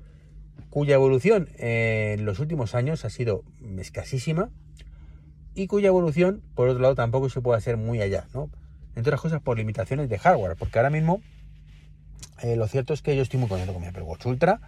cuya 0.70 0.94
evolución 0.94 1.48
en 1.58 2.24
los 2.24 2.38
últimos 2.38 2.74
años 2.74 3.04
ha 3.04 3.10
sido 3.10 3.44
escasísima 3.78 4.50
y 5.54 5.66
cuya 5.66 5.88
evolución, 5.88 6.42
por 6.54 6.68
otro 6.68 6.80
lado, 6.80 6.94
tampoco 6.94 7.28
se 7.28 7.40
puede 7.40 7.58
hacer 7.58 7.76
muy 7.76 8.00
allá, 8.00 8.28
¿no? 8.34 8.50
Entre 8.94 9.10
otras 9.10 9.20
cosas 9.20 9.40
por 9.40 9.56
limitaciones 9.58 10.08
de 10.08 10.18
hardware, 10.18 10.56
porque 10.56 10.78
ahora 10.78 10.90
mismo 10.90 11.20
eh, 12.42 12.56
lo 12.56 12.66
cierto 12.68 12.94
es 12.94 13.02
que 13.02 13.16
yo 13.16 13.22
estoy 13.22 13.40
muy 13.40 13.48
contento 13.48 13.72
con 13.72 13.82
mi 13.82 13.88
Apple 13.88 14.02
Watch 14.02 14.26
Ultra, 14.26 14.60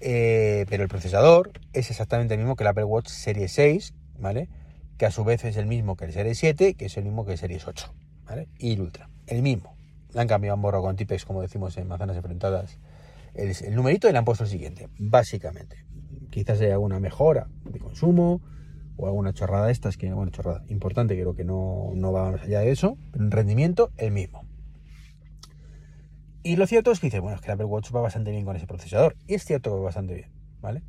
eh, 0.00 0.66
pero 0.68 0.82
el 0.82 0.88
procesador 0.88 1.52
es 1.72 1.90
exactamente 1.90 2.34
el 2.34 2.40
mismo 2.40 2.56
que 2.56 2.64
el 2.64 2.68
Apple 2.68 2.84
Watch 2.84 3.08
Serie 3.08 3.48
6, 3.48 3.94
¿vale? 4.18 4.48
Que 4.96 5.06
a 5.06 5.10
su 5.10 5.24
vez 5.24 5.44
es 5.44 5.56
el 5.56 5.66
mismo 5.66 5.96
que 5.96 6.06
el 6.06 6.12
Series 6.12 6.38
7, 6.38 6.74
que 6.74 6.86
es 6.86 6.96
el 6.96 7.04
mismo 7.04 7.24
que 7.24 7.32
el 7.32 7.38
Series 7.38 7.66
8, 7.66 7.92
¿vale? 8.26 8.48
Y 8.58 8.74
el 8.74 8.82
Ultra, 8.82 9.08
el 9.26 9.42
mismo. 9.42 9.79
Han 10.14 10.28
cambiado, 10.28 10.54
han 10.54 10.62
borrado 10.62 10.84
con 10.84 10.96
Tipex, 10.96 11.24
como 11.24 11.42
decimos 11.42 11.76
en 11.76 11.88
manzanas 11.88 12.16
enfrentadas, 12.16 12.78
el, 13.34 13.54
el 13.64 13.74
numerito 13.74 14.08
y 14.08 14.12
le 14.12 14.18
han 14.18 14.24
puesto 14.24 14.44
el 14.44 14.50
siguiente, 14.50 14.88
básicamente. 14.98 15.84
Quizás 16.30 16.60
haya 16.60 16.74
alguna 16.74 17.00
mejora 17.00 17.48
de 17.64 17.78
consumo 17.78 18.40
o 18.96 19.06
alguna 19.06 19.32
chorrada 19.32 19.66
de 19.66 19.72
estas, 19.72 19.96
que, 19.96 20.12
bueno, 20.12 20.30
chorrada 20.30 20.62
importante, 20.68 21.14
creo 21.14 21.34
que 21.34 21.44
no, 21.44 21.92
no 21.94 22.12
va 22.12 22.32
más 22.32 22.42
allá 22.42 22.60
de 22.60 22.70
eso, 22.70 22.98
pero 23.12 23.24
en 23.24 23.30
rendimiento, 23.30 23.90
el 23.96 24.10
mismo. 24.12 24.44
Y 26.42 26.56
lo 26.56 26.66
cierto 26.66 26.90
es 26.90 27.00
que 27.00 27.08
dice, 27.08 27.20
bueno, 27.20 27.36
es 27.36 27.42
que 27.42 27.48
el 27.48 27.54
Apple 27.54 27.66
Watch 27.66 27.94
va 27.94 28.00
bastante 28.00 28.30
bien 28.30 28.44
con 28.44 28.56
ese 28.56 28.66
procesador. 28.66 29.16
Y 29.26 29.34
es 29.34 29.44
cierto 29.44 29.70
que 29.70 29.76
va 29.76 29.82
bastante 29.84 30.14
bien, 30.14 30.32
¿vale? 30.60 30.82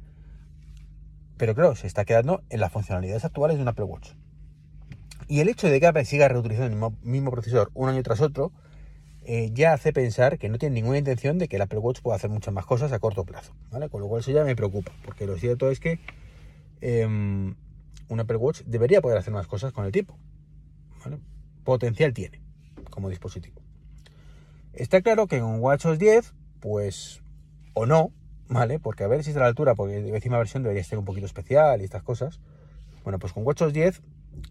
Pero 1.38 1.56
claro, 1.56 1.76
se 1.76 1.88
está 1.88 2.06
quedando 2.06 2.44
en 2.50 2.60
las 2.60 2.72
funcionalidades 2.72 3.26
actuales 3.26 3.58
de 3.58 3.64
un 3.64 3.68
Apple 3.68 3.86
Watch. 3.86 4.12
Y 5.28 5.40
el 5.40 5.50
hecho 5.50 5.68
de 5.68 5.80
que 5.80 5.88
Apple 5.88 6.06
siga 6.06 6.28
reutilizando 6.28 6.88
el 6.88 7.10
mismo, 7.10 7.32
procesador 7.32 7.72
un 7.74 7.90
año 7.90 8.02
tras 8.04 8.22
otro, 8.22 8.52
eh, 9.24 9.52
ya 9.54 9.74
hace 9.74 9.94
pensar 9.94 10.40
que 10.40 10.50
no 10.50 10.58
tiene 10.58 10.76
ninguna 10.76 10.98
intención 10.98 11.38
de 11.38 11.48
que 11.48 11.58
el 11.58 11.62
Apple 11.62 11.80
Watch 11.80 12.02
pueda 12.02 12.16
hacer 12.16 12.30
muchas 12.30 12.54
más 12.54 12.66
cosas 12.66 12.92
a 12.92 13.00
corto 13.00 13.24
plazo, 13.24 13.54
¿vale? 13.70 13.88
Con 13.90 14.02
lo 14.02 14.08
cual 14.08 14.22
eso 14.22 14.32
ya 14.32 14.44
me 14.44 14.56
preocupa, 14.56 14.92
porque 15.06 15.28
lo 15.28 15.38
cierto 15.38 15.70
es 15.70 15.80
que 15.80 16.00
em, 16.82 17.56
un 18.08 18.20
Apple 18.20 18.38
Watch 18.38 18.62
debería 18.66 19.00
poder 19.00 19.18
hacer 19.20 19.32
más 19.32 19.46
cosas 19.46 19.74
con 19.74 19.86
el 19.86 19.92
tipo, 19.92 20.18
¿vale? 21.04 21.20
Potencial 21.64 22.14
tiene 22.14 22.42
como 22.90 23.10
dispositivo. 23.10 23.62
Está 24.74 25.02
claro 25.02 25.28
que 25.28 25.38
en 25.38 25.60
WatchOS 25.60 26.00
10, 26.00 26.34
pues, 26.60 27.22
o 27.74 27.86
no, 27.86 28.12
¿vale? 28.50 28.80
Porque 28.80 29.04
a 29.04 29.08
ver 29.08 29.24
si 29.24 29.30
está 29.30 29.42
a 29.42 29.44
la 29.44 29.50
altura, 29.50 29.76
porque 29.76 30.02
la 30.02 30.14
décima 30.14 30.38
versión 30.40 30.64
debería 30.64 30.84
ser 30.84 30.98
un 30.98 31.06
poquito 31.06 31.28
especial 31.28 31.82
y 31.82 31.84
estas 31.84 32.02
cosas. 32.02 32.40
Bueno, 33.04 33.20
pues 33.20 33.34
con 33.34 33.46
WatchOS 33.46 33.74
10 33.74 34.02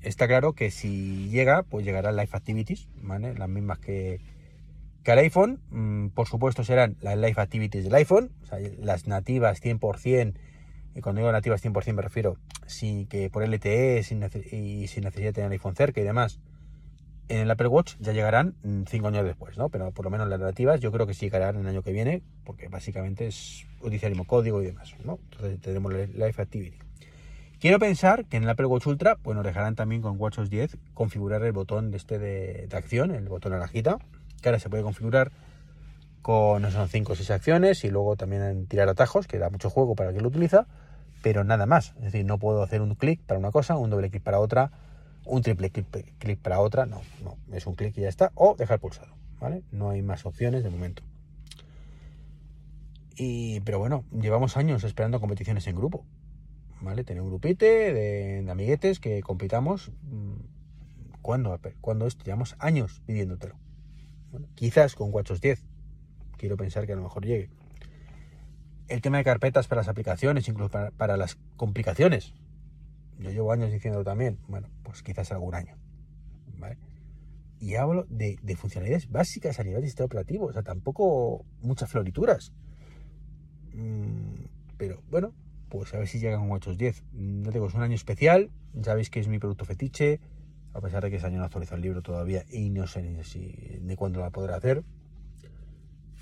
está 0.02 0.28
claro 0.28 0.52
que 0.52 0.70
si 0.70 1.28
llega, 1.28 1.64
pues 1.64 1.84
llegarán 1.84 2.16
Live 2.16 2.30
Activities, 2.32 2.88
¿vale? 3.02 3.34
Las 3.34 3.48
mismas 3.48 3.78
que, 3.78 4.20
que 5.02 5.12
al 5.12 5.18
iPhone. 5.18 5.60
Mm, 5.70 6.08
por 6.08 6.28
supuesto 6.28 6.64
serán 6.64 6.96
las 7.00 7.16
Live 7.16 7.34
Activities 7.36 7.84
del 7.84 7.94
iPhone, 7.94 8.30
o 8.42 8.46
sea, 8.46 8.58
las 8.78 9.06
nativas 9.06 9.60
100%, 9.62 10.34
y 10.94 11.00
cuando 11.00 11.20
digo 11.20 11.32
nativas 11.32 11.64
100% 11.64 11.94
me 11.94 12.02
refiero 12.02 12.36
sí 12.66 13.06
que 13.08 13.30
por 13.30 13.46
LTE 13.46 14.02
sin 14.02 14.22
y 14.52 14.86
sin 14.88 15.04
necesidad 15.04 15.28
de 15.28 15.32
tener 15.32 15.46
el 15.46 15.52
iPhone 15.52 15.76
cerca 15.76 16.00
y 16.00 16.04
demás. 16.04 16.40
En 17.28 17.38
el 17.38 17.50
Apple 17.50 17.68
Watch 17.68 17.94
ya 18.00 18.12
llegarán 18.12 18.56
5 18.88 19.06
años 19.06 19.24
después, 19.24 19.56
¿no? 19.56 19.68
Pero 19.68 19.92
por 19.92 20.04
lo 20.04 20.10
menos 20.10 20.28
las 20.28 20.40
nativas 20.40 20.80
yo 20.80 20.90
creo 20.90 21.06
que 21.06 21.14
sí 21.14 21.26
llegarán 21.26 21.56
el 21.56 21.66
año 21.66 21.82
que 21.82 21.92
viene, 21.92 22.22
porque 22.44 22.66
básicamente 22.66 23.28
es 23.28 23.66
utilizar 23.80 24.08
el 24.08 24.14
mismo 24.14 24.26
código 24.26 24.60
y 24.60 24.66
demás, 24.66 24.96
¿no? 25.04 25.20
Entonces 25.30 25.60
tenemos 25.60 25.92
Live 25.92 26.34
Activity. 26.36 26.78
Quiero 27.60 27.78
pensar 27.78 28.24
que 28.24 28.38
en 28.38 28.44
el 28.44 28.48
Apple 28.48 28.64
Watch 28.64 28.86
Ultra, 28.86 29.16
pues 29.16 29.36
nos 29.36 29.44
dejarán 29.44 29.76
también 29.76 30.00
con 30.00 30.18
WatchOS 30.18 30.48
10 30.48 30.78
configurar 30.94 31.44
el 31.44 31.52
botón 31.52 31.90
de 31.90 31.98
este 31.98 32.18
de, 32.18 32.66
acción, 32.72 33.10
el 33.10 33.28
botón 33.28 33.52
naranjita, 33.52 33.98
que 34.40 34.48
ahora 34.48 34.58
se 34.58 34.68
puede 34.70 34.82
configurar 34.82 35.32
con, 36.22 36.62
no 36.62 36.70
son 36.70 36.88
5 36.88 37.12
o 37.12 37.16
6 37.16 37.30
acciones 37.30 37.84
y 37.84 37.90
luego 37.90 38.16
también 38.16 38.66
tirar 38.66 38.88
atajos, 38.88 39.26
que 39.26 39.38
da 39.38 39.50
mucho 39.50 39.70
juego 39.70 39.94
para 39.94 40.10
el 40.10 40.16
que 40.16 40.22
lo 40.22 40.28
utiliza, 40.28 40.66
pero 41.22 41.44
nada 41.44 41.66
más. 41.66 41.94
Es 41.98 42.12
decir, 42.12 42.24
no 42.24 42.38
puedo 42.38 42.62
hacer 42.62 42.82
un 42.82 42.94
clic 42.94 43.20
para 43.22 43.38
una 43.38 43.50
cosa, 43.50 43.76
un 43.76 43.90
doble 43.90 44.10
clic 44.10 44.22
para 44.22 44.40
otra, 44.40 44.70
un 45.24 45.42
triple 45.42 45.70
clic, 45.70 45.86
clic 46.18 46.38
para 46.40 46.60
otra, 46.60 46.86
no, 46.86 47.00
no, 47.22 47.36
es 47.52 47.66
un 47.66 47.74
clic 47.74 47.96
y 47.98 48.02
ya 48.02 48.08
está, 48.08 48.32
o 48.34 48.54
dejar 48.56 48.80
pulsado, 48.80 49.14
¿vale? 49.40 49.62
No 49.70 49.90
hay 49.90 50.02
más 50.02 50.26
opciones 50.26 50.64
de 50.64 50.70
momento 50.70 51.02
pero 53.64 53.78
bueno, 53.78 54.04
llevamos 54.12 54.56
años 54.56 54.84
esperando 54.84 55.20
competiciones 55.20 55.66
en 55.66 55.76
grupo. 55.76 56.04
¿Vale? 56.80 57.04
Tener 57.04 57.22
un 57.22 57.28
grupite 57.28 57.92
de, 57.92 58.50
amiguetes 58.50 59.00
que 59.00 59.20
compitamos. 59.20 59.90
Mm, 60.02 61.20
¿Cuándo? 61.20 61.58
¿Cuándo 61.82 62.06
esto? 62.06 62.24
Llevamos 62.24 62.56
años 62.58 63.02
pidiéndotelo. 63.04 63.56
Quizás 64.54 64.94
con 64.94 65.12
WatchOS 65.12 65.40
10. 65.40 65.64
Quiero 66.36 66.56
pensar 66.56 66.86
que 66.86 66.92
a 66.92 66.96
lo 66.96 67.02
mejor 67.02 67.24
llegue. 67.24 67.50
El 68.88 69.00
tema 69.00 69.18
de 69.18 69.24
carpetas 69.24 69.68
para 69.68 69.80
las 69.80 69.88
aplicaciones, 69.88 70.48
incluso 70.48 70.70
para, 70.96 71.16
las 71.16 71.36
complicaciones. 71.56 72.34
Yo 73.18 73.30
llevo 73.30 73.52
años 73.52 73.70
diciendo 73.70 74.02
también. 74.02 74.38
Bueno, 74.48 74.68
pues 74.82 75.02
quizás 75.02 75.30
algún 75.32 75.54
año. 75.54 75.76
¿Vale? 76.58 76.78
Y 77.60 77.74
hablo 77.74 78.06
de, 78.08 78.38
de 78.42 78.56
funcionalidades 78.56 79.10
básicas 79.10 79.60
a 79.60 79.64
nivel 79.64 79.82
de 79.82 79.88
sistema 79.88 80.06
operativo. 80.06 80.46
O 80.46 80.52
sea, 80.52 80.62
tampoco 80.62 81.44
muchas 81.60 81.90
florituras. 81.90 82.52
Mm, 83.74 84.46
pero 84.76 85.02
bueno, 85.10 85.34
pues 85.68 85.94
a 85.94 85.98
ver 85.98 86.08
si 86.08 86.18
llegan 86.18 86.40
con 86.40 86.52
810. 86.52 87.04
No 87.12 87.52
tengo, 87.52 87.66
es 87.68 87.74
un 87.74 87.82
año 87.82 87.94
especial, 87.94 88.50
ya 88.74 88.94
veis 88.94 89.08
que 89.08 89.20
es 89.20 89.28
mi 89.28 89.38
producto 89.38 89.64
fetiche, 89.64 90.20
a 90.72 90.80
pesar 90.80 91.02
de 91.02 91.10
que 91.10 91.16
ese 91.16 91.26
año 91.26 91.38
no 91.38 91.44
actualizado 91.44 91.76
el 91.76 91.82
libro 91.82 92.02
todavía 92.02 92.44
y 92.50 92.70
no 92.70 92.86
sé 92.86 93.02
ni, 93.02 93.22
si, 93.24 93.78
ni 93.82 93.96
cuándo 93.96 94.20
la 94.20 94.30
podrá 94.30 94.56
hacer. 94.56 94.84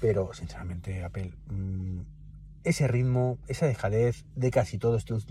Pero 0.00 0.32
sinceramente, 0.32 1.04
Apple, 1.04 1.32
mm, 1.50 2.00
ese 2.64 2.88
ritmo, 2.88 3.38
esa 3.48 3.66
dejadez 3.66 4.24
de 4.37 4.50
casi 4.50 4.78
todos 4.78 4.98
estos, 4.98 5.26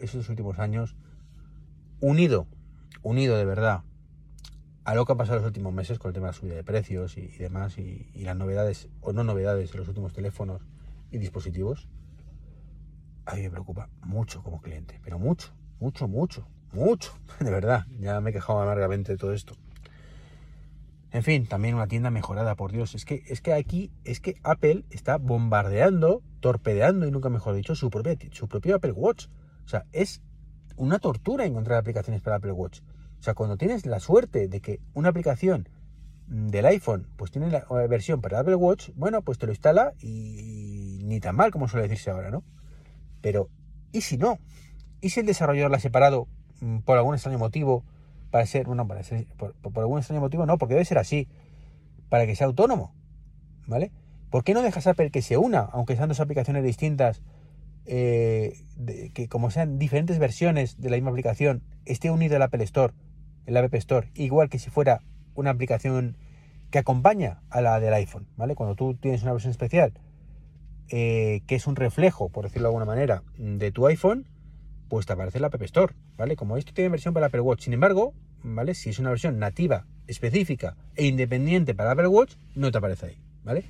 estos 0.00 0.28
últimos 0.28 0.58
años, 0.58 0.96
unido, 2.00 2.46
unido 3.02 3.36
de 3.36 3.44
verdad 3.44 3.82
a 4.84 4.94
lo 4.94 5.04
que 5.04 5.12
ha 5.12 5.16
pasado 5.16 5.38
en 5.38 5.42
los 5.42 5.48
últimos 5.48 5.74
meses 5.74 5.98
con 5.98 6.10
el 6.10 6.14
tema 6.14 6.28
de 6.28 6.32
la 6.32 6.38
subida 6.38 6.54
de 6.54 6.62
precios 6.62 7.18
y, 7.18 7.26
demás, 7.38 7.76
y, 7.76 8.08
y, 8.14 8.22
las 8.22 8.36
novedades 8.36 8.88
o 9.00 9.12
no 9.12 9.24
novedades 9.24 9.72
en 9.72 9.78
los 9.78 9.88
últimos 9.88 10.12
teléfonos 10.12 10.62
y 11.10 11.18
dispositivos, 11.18 11.88
a 13.24 13.34
mí 13.34 13.42
me 13.42 13.50
preocupa 13.50 13.90
mucho 14.04 14.44
como 14.44 14.60
cliente, 14.62 15.00
pero 15.02 15.18
mucho, 15.18 15.52
mucho, 15.80 16.06
mucho, 16.06 16.46
mucho, 16.76 17.12
de 17.40 17.50
verdad, 17.50 17.86
ya 17.98 18.20
me 18.20 18.30
he 18.30 18.32
quejado 18.32 18.60
amargamente 18.60 19.12
de 19.12 19.18
todo 19.18 19.32
esto. 19.32 19.54
En 21.12 21.22
fin, 21.22 21.46
también 21.46 21.74
una 21.74 21.86
tienda 21.86 22.10
mejorada, 22.10 22.56
por 22.56 22.72
Dios. 22.72 22.94
Es 22.94 23.04
que, 23.04 23.22
es 23.26 23.40
que 23.40 23.54
aquí, 23.54 23.90
es 24.04 24.20
que 24.20 24.36
Apple 24.42 24.84
está 24.90 25.16
bombardeando, 25.16 26.22
torpedeando, 26.40 27.06
y 27.06 27.10
nunca 27.10 27.30
mejor 27.30 27.54
dicho, 27.54 27.74
su, 27.74 27.88
propia, 27.88 28.16
su 28.32 28.48
propio 28.48 28.76
Apple 28.76 28.92
Watch. 28.92 29.28
O 29.64 29.68
sea, 29.68 29.86
es 29.92 30.20
una 30.76 30.98
tortura 30.98 31.46
encontrar 31.46 31.78
aplicaciones 31.78 32.20
para 32.20 32.36
Apple 32.36 32.52
Watch. 32.52 32.80
O 33.18 33.22
sea, 33.22 33.34
cuando 33.34 33.56
tienes 33.56 33.86
la 33.86 33.98
suerte 33.98 34.48
de 34.48 34.60
que 34.60 34.80
una 34.92 35.08
aplicación 35.08 35.68
del 36.26 36.66
iPhone 36.66 37.08
pues 37.16 37.30
tiene 37.30 37.50
la 37.50 37.64
versión 37.88 38.20
para 38.20 38.40
Apple 38.40 38.56
Watch, 38.56 38.90
bueno, 38.94 39.22
pues 39.22 39.38
te 39.38 39.46
lo 39.46 39.52
instala 39.52 39.92
y 40.00 41.00
ni 41.04 41.20
tan 41.20 41.36
mal 41.36 41.50
como 41.50 41.68
suele 41.68 41.88
decirse 41.88 42.10
ahora, 42.10 42.30
¿no? 42.30 42.42
Pero, 43.20 43.48
¿y 43.92 44.02
si 44.02 44.18
no? 44.18 44.38
¿Y 45.00 45.10
si 45.10 45.20
el 45.20 45.26
desarrollador 45.26 45.70
la 45.70 45.78
ha 45.78 45.80
separado 45.80 46.28
por 46.84 46.96
algún 46.98 47.14
extraño 47.14 47.38
motivo, 47.38 47.84
para 48.30 48.46
ser, 48.46 48.66
bueno, 48.66 48.86
para 48.86 49.02
ser, 49.02 49.26
por, 49.36 49.54
algún 49.76 49.98
extraño 49.98 50.20
motivo, 50.20 50.46
no, 50.46 50.58
porque 50.58 50.74
debe 50.74 50.84
ser 50.84 50.98
así, 50.98 51.28
para 52.08 52.26
que 52.26 52.36
sea 52.36 52.46
autónomo, 52.46 52.94
¿vale? 53.66 53.92
¿Por 54.30 54.44
qué 54.44 54.54
no 54.54 54.62
dejas 54.62 54.86
Apple 54.86 55.10
que 55.10 55.22
se 55.22 55.36
una, 55.36 55.60
aunque 55.60 55.96
sean 55.96 56.08
dos 56.08 56.20
aplicaciones 56.20 56.64
distintas, 56.64 57.22
eh, 57.86 58.58
que 59.14 59.28
como 59.28 59.50
sean 59.50 59.78
diferentes 59.78 60.18
versiones 60.18 60.80
de 60.80 60.90
la 60.90 60.96
misma 60.96 61.10
aplicación, 61.10 61.62
esté 61.84 62.10
unido 62.10 62.36
el 62.36 62.42
Apple 62.42 62.64
Store, 62.64 62.92
el 63.46 63.56
App 63.56 63.74
Store, 63.74 64.10
igual 64.14 64.48
que 64.48 64.58
si 64.58 64.70
fuera 64.70 65.02
una 65.34 65.50
aplicación 65.50 66.16
que 66.70 66.78
acompaña 66.78 67.40
a 67.48 67.60
la 67.60 67.78
del 67.80 67.94
iPhone, 67.94 68.26
¿vale? 68.36 68.54
Cuando 68.54 68.74
tú 68.74 68.94
tienes 68.94 69.22
una 69.22 69.32
versión 69.32 69.52
especial 69.52 69.92
eh, 70.88 71.42
que 71.46 71.54
es 71.54 71.66
un 71.66 71.76
reflejo, 71.76 72.28
por 72.28 72.44
decirlo 72.44 72.68
de 72.68 72.70
alguna 72.70 72.84
manera, 72.84 73.22
de 73.38 73.70
tu 73.70 73.86
iPhone, 73.86 74.26
pues 74.88 75.06
te 75.06 75.12
aparece 75.12 75.40
la 75.40 75.48
App 75.48 75.62
Store, 75.62 75.94
¿vale? 76.16 76.36
Como 76.36 76.56
esto 76.56 76.72
tiene 76.72 76.90
versión 76.90 77.14
para 77.14 77.26
Apple 77.26 77.40
Watch, 77.40 77.62
sin 77.62 77.72
embargo, 77.72 78.14
¿vale? 78.42 78.74
Si 78.74 78.90
es 78.90 78.98
una 78.98 79.10
versión 79.10 79.38
nativa, 79.38 79.86
específica 80.06 80.76
e 80.94 81.06
independiente 81.06 81.74
para 81.74 81.92
Apple 81.92 82.08
Watch, 82.08 82.34
no 82.54 82.70
te 82.70 82.78
aparece 82.78 83.06
ahí, 83.06 83.18
¿vale? 83.44 83.64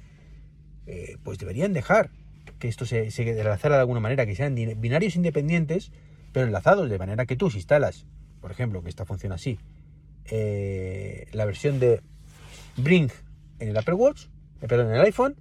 Eh, 0.87 1.17
pues 1.23 1.39
deberían 1.39 1.73
dejar 1.73 2.11
que 2.59 2.69
esto 2.69 2.87
se, 2.87 3.11
se 3.11 3.29
enlazara 3.29 3.77
de 3.77 3.81
alguna 3.81 4.01
manera, 4.01 4.27
que 4.27 4.35
sean 4.35 4.55
binarios 4.55 5.17
independientes, 5.17 5.93
pero 6.33 6.47
enlazados 6.47 6.89
de 6.89 6.99
manera 6.99 7.27
que 7.27 7.37
tú 7.37 7.51
si 7.51 7.59
instalas, 7.59 8.07
por 8.41 8.51
ejemplo, 8.51 8.83
que 8.83 8.89
esta 8.89 9.05
funciona 9.05 9.35
así, 9.35 9.59
eh, 10.27 11.27
la 11.33 11.45
versión 11.45 11.79
de 11.79 12.01
Bring 12.77 13.11
en 13.59 13.69
el 13.69 13.77
Apple 13.77 13.95
Watch, 13.95 14.27
eh, 14.61 14.69
perdón, 14.69 14.89
en 14.89 14.97
el 14.97 15.03
iPhone, 15.03 15.37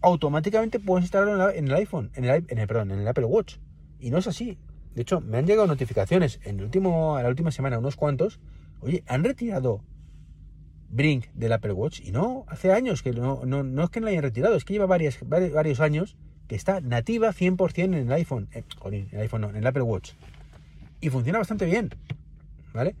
automáticamente 0.00 0.78
puedes 0.78 1.04
instalarlo 1.04 1.50
en, 1.50 1.68
el 1.68 1.74
iPhone, 1.74 2.10
en 2.14 2.24
el, 2.24 2.44
en 2.48 2.58
el, 2.58 2.66
perdón, 2.66 2.92
en 2.92 3.00
el 3.00 3.08
Apple 3.08 3.24
Watch. 3.24 3.56
Y 4.00 4.10
no 4.10 4.18
es 4.18 4.26
así. 4.26 4.58
De 4.98 5.02
hecho, 5.02 5.20
me 5.20 5.38
han 5.38 5.46
llegado 5.46 5.68
notificaciones 5.68 6.40
en 6.42 6.56
la 6.58 6.64
última 7.28 7.52
semana, 7.52 7.78
unos 7.78 7.94
cuantos. 7.94 8.40
Oye, 8.80 9.04
han 9.06 9.22
retirado 9.22 9.80
Bring 10.90 11.24
del 11.34 11.52
Apple 11.52 11.70
Watch. 11.70 12.00
Y 12.00 12.10
no, 12.10 12.44
hace 12.48 12.72
años 12.72 13.04
que 13.04 13.12
no, 13.12 13.42
es 13.44 13.90
que 13.90 14.00
no 14.00 14.06
la 14.06 14.10
hayan 14.10 14.24
retirado, 14.24 14.56
es 14.56 14.64
que 14.64 14.72
lleva 14.72 14.86
varios, 14.86 15.20
varios 15.22 15.78
años 15.78 16.16
que 16.48 16.56
está 16.56 16.80
nativa 16.80 17.32
100% 17.32 17.84
en 17.84 17.94
el 17.94 18.10
iPhone. 18.10 18.48
Eh, 18.50 18.64
en 18.86 19.08
el 19.12 19.20
iPhone 19.20 19.42
no, 19.42 19.50
en 19.50 19.54
el 19.54 19.66
Apple 19.68 19.82
Watch. 19.82 20.14
Y 21.00 21.10
funciona 21.10 21.38
bastante 21.38 21.64
bien. 21.64 21.90
¿Vale? 22.74 22.96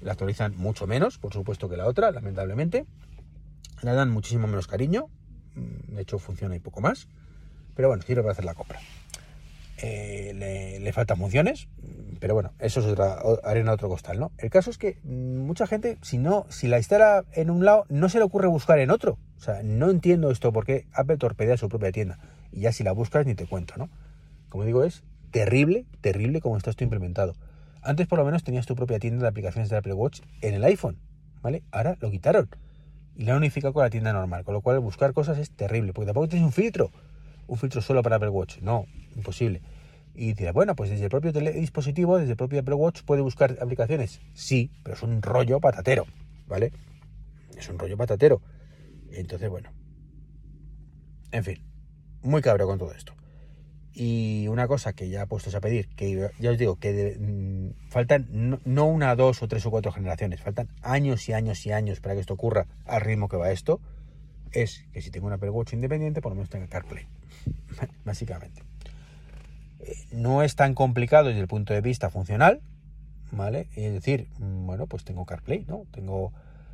La 0.00 0.12
actualizan 0.12 0.56
mucho 0.56 0.86
menos, 0.86 1.18
por 1.18 1.34
supuesto, 1.34 1.68
que 1.68 1.76
la 1.76 1.86
otra, 1.86 2.10
lamentablemente. 2.10 2.86
Le 3.82 3.92
dan 3.92 4.08
muchísimo 4.08 4.46
menos 4.46 4.66
cariño. 4.66 5.10
Mm, 5.56 5.94
de 5.94 6.00
hecho, 6.00 6.18
funciona 6.18 6.56
y 6.56 6.60
poco 6.60 6.80
más. 6.80 7.06
Pero 7.76 7.88
bueno, 7.88 8.02
sirve 8.02 8.22
para 8.22 8.32
hacer 8.32 8.46
la 8.46 8.54
compra. 8.54 8.80
Eh, 9.78 10.78
le, 10.80 10.92
faltan 10.92 11.18
funciones, 11.18 11.68
pero 12.20 12.34
bueno, 12.34 12.52
eso 12.60 12.80
es 12.80 12.86
otra 12.86 13.18
arena 13.42 13.72
otro 13.72 13.88
costal, 13.88 14.20
¿no? 14.20 14.30
El 14.38 14.48
caso 14.48 14.70
es 14.70 14.78
que 14.78 14.98
mucha 15.02 15.66
gente, 15.66 15.98
si 16.02 16.18
no, 16.18 16.46
si 16.48 16.68
la 16.68 16.78
instala 16.78 17.24
en 17.32 17.50
un 17.50 17.64
lado, 17.64 17.84
no 17.88 18.08
se 18.08 18.18
le 18.18 18.24
ocurre 18.24 18.46
buscar 18.46 18.78
en 18.78 18.90
otro. 18.90 19.18
O 19.36 19.40
sea, 19.40 19.62
no 19.64 19.90
entiendo 19.90 20.30
esto 20.30 20.52
porque 20.52 20.86
Apple 20.92 21.16
torpedea 21.16 21.56
su 21.56 21.68
propia 21.68 21.90
tienda. 21.90 22.18
Y 22.52 22.60
ya 22.60 22.72
si 22.72 22.84
la 22.84 22.92
buscas 22.92 23.26
ni 23.26 23.34
te 23.34 23.46
cuento, 23.46 23.74
¿no? 23.76 23.90
Como 24.48 24.64
digo, 24.64 24.84
es 24.84 25.02
terrible, 25.32 25.86
terrible 26.00 26.40
como 26.40 26.56
está 26.56 26.70
esto 26.70 26.84
implementado. 26.84 27.34
Antes 27.82 28.06
por 28.06 28.18
lo 28.18 28.24
menos 28.24 28.44
tenías 28.44 28.66
tu 28.66 28.76
propia 28.76 29.00
tienda 29.00 29.22
de 29.22 29.28
aplicaciones 29.28 29.68
de 29.68 29.76
Apple 29.76 29.94
Watch 29.94 30.20
en 30.40 30.54
el 30.54 30.64
iPhone, 30.64 30.98
¿vale? 31.42 31.64
Ahora 31.72 31.96
lo 32.00 32.10
quitaron 32.10 32.48
y 33.16 33.24
la 33.24 33.32
han 33.32 33.38
unificado 33.38 33.72
con 33.72 33.82
la 33.82 33.90
tienda 33.90 34.12
normal, 34.12 34.44
con 34.44 34.54
lo 34.54 34.60
cual 34.60 34.78
buscar 34.80 35.12
cosas 35.12 35.38
es 35.38 35.50
terrible, 35.50 35.92
porque 35.92 36.06
tampoco 36.06 36.28
tienes 36.28 36.46
un 36.46 36.52
filtro, 36.52 36.90
un 37.46 37.58
filtro 37.58 37.80
solo 37.80 38.02
para 38.02 38.16
Apple 38.16 38.30
Watch, 38.30 38.58
no, 38.60 38.86
imposible. 39.16 39.62
Y 40.14 40.34
dirás, 40.34 40.54
bueno, 40.54 40.76
pues 40.76 40.90
desde 40.90 41.04
el 41.04 41.10
propio 41.10 41.32
dispositivo, 41.32 42.18
desde 42.18 42.32
el 42.32 42.36
propio 42.36 42.60
Apple 42.60 42.74
Watch 42.74 43.02
puede 43.02 43.22
buscar 43.22 43.58
aplicaciones, 43.60 44.20
sí, 44.32 44.70
pero 44.84 44.94
es 44.94 45.02
un 45.02 45.22
rollo 45.22 45.58
patatero, 45.60 46.06
¿vale? 46.46 46.72
Es 47.56 47.68
un 47.68 47.78
rollo 47.78 47.96
patatero. 47.96 48.40
Entonces, 49.10 49.50
bueno, 49.50 49.70
en 51.32 51.42
fin, 51.42 51.58
muy 52.22 52.42
cabro 52.42 52.66
con 52.66 52.78
todo 52.78 52.92
esto. 52.92 53.14
Y 53.92 54.46
una 54.48 54.66
cosa 54.66 54.92
que 54.92 55.08
ya 55.08 55.26
puestos 55.26 55.54
a 55.54 55.60
pedir, 55.60 55.88
que 55.96 56.30
ya 56.40 56.50
os 56.50 56.58
digo, 56.58 56.76
que 56.76 57.16
mm, 57.18 57.90
faltan 57.90 58.26
no, 58.64 58.86
una, 58.86 59.14
dos 59.14 59.42
o 59.42 59.48
tres 59.48 59.64
o 59.66 59.70
cuatro 59.70 59.92
generaciones, 59.92 60.40
faltan 60.40 60.68
años 60.82 61.28
y 61.28 61.32
años 61.32 61.64
y 61.66 61.72
años 61.72 62.00
para 62.00 62.14
que 62.14 62.20
esto 62.20 62.34
ocurra 62.34 62.66
al 62.86 63.00
ritmo 63.00 63.28
que 63.28 63.36
va 63.36 63.52
esto, 63.52 63.80
es 64.50 64.84
que 64.92 65.00
si 65.00 65.10
tengo 65.10 65.26
una 65.26 65.36
Apple 65.36 65.50
Watch 65.50 65.74
independiente, 65.74 66.20
por 66.20 66.32
lo 66.32 66.36
menos 66.36 66.50
tenga 66.50 66.66
CarPlay. 66.66 67.06
Básicamente. 68.04 68.62
No 70.12 70.42
es 70.42 70.56
tan 70.56 70.74
complicado 70.74 71.28
desde 71.28 71.40
el 71.40 71.48
punto 71.48 71.74
de 71.74 71.80
vista 71.80 72.10
funcional, 72.10 72.60
¿vale? 73.30 73.68
Es 73.76 73.92
decir, 73.92 74.28
mm, 74.38 74.66
bueno, 74.66 74.86
pues 74.86 75.04
tengo 75.04 75.26
CarPlay, 75.26 75.64
¿no? 75.66 75.84
Tengo, 75.90 76.32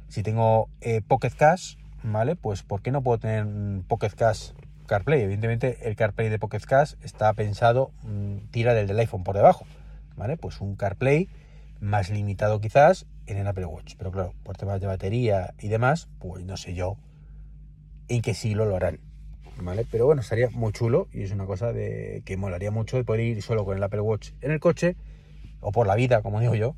si 0.08 0.22
tengo 0.22 0.68
eh, 0.80 1.00
Pocket 1.06 1.32
Cash, 1.36 1.76
¿vale? 2.02 2.36
Pues 2.36 2.62
¿por 2.62 2.82
qué 2.82 2.90
no 2.90 3.02
puedo 3.02 3.18
tener 3.18 3.46
Pocket 3.86 4.10
Cash 4.10 4.52
CarPlay. 4.90 5.22
Evidentemente 5.22 5.78
el 5.88 5.94
CarPlay 5.94 6.28
de 6.28 6.40
Pocket 6.40 6.60
Cash 6.66 6.94
está 7.04 7.32
pensado, 7.34 7.92
mm, 8.02 8.50
tira 8.50 8.74
del 8.74 8.88
del 8.88 8.98
iPhone 8.98 9.22
por 9.22 9.36
debajo, 9.36 9.64
¿vale? 10.16 10.36
Pues 10.36 10.60
un 10.60 10.74
CarPlay 10.74 11.28
más 11.78 12.10
limitado 12.10 12.60
quizás 12.60 13.06
en 13.26 13.38
el 13.38 13.46
Apple 13.46 13.66
Watch. 13.66 13.94
Pero 13.96 14.10
claro, 14.10 14.34
por 14.42 14.56
temas 14.56 14.80
de 14.80 14.88
batería 14.88 15.54
y 15.60 15.68
demás, 15.68 16.08
pues 16.18 16.44
no 16.44 16.56
sé 16.56 16.74
yo 16.74 16.96
en 18.08 18.20
qué 18.20 18.34
siglo 18.34 18.64
lo 18.66 18.74
harán, 18.74 18.98
¿vale? 19.60 19.86
Pero 19.90 20.06
bueno, 20.06 20.22
estaría 20.22 20.50
muy 20.50 20.72
chulo 20.72 21.08
y 21.12 21.22
es 21.22 21.32
una 21.32 21.46
cosa 21.46 21.72
de 21.72 22.22
que 22.24 22.36
molaría 22.36 22.70
mucho 22.70 22.96
de 22.96 23.04
poder 23.04 23.20
ir 23.22 23.42
solo 23.42 23.64
con 23.64 23.76
el 23.76 23.82
Apple 23.82 24.00
Watch 24.00 24.30
en 24.40 24.50
el 24.52 24.60
coche 24.60 24.96
o 25.60 25.72
por 25.72 25.86
la 25.86 25.94
vida, 25.94 26.22
como 26.22 26.40
digo 26.40 26.54
yo, 26.54 26.74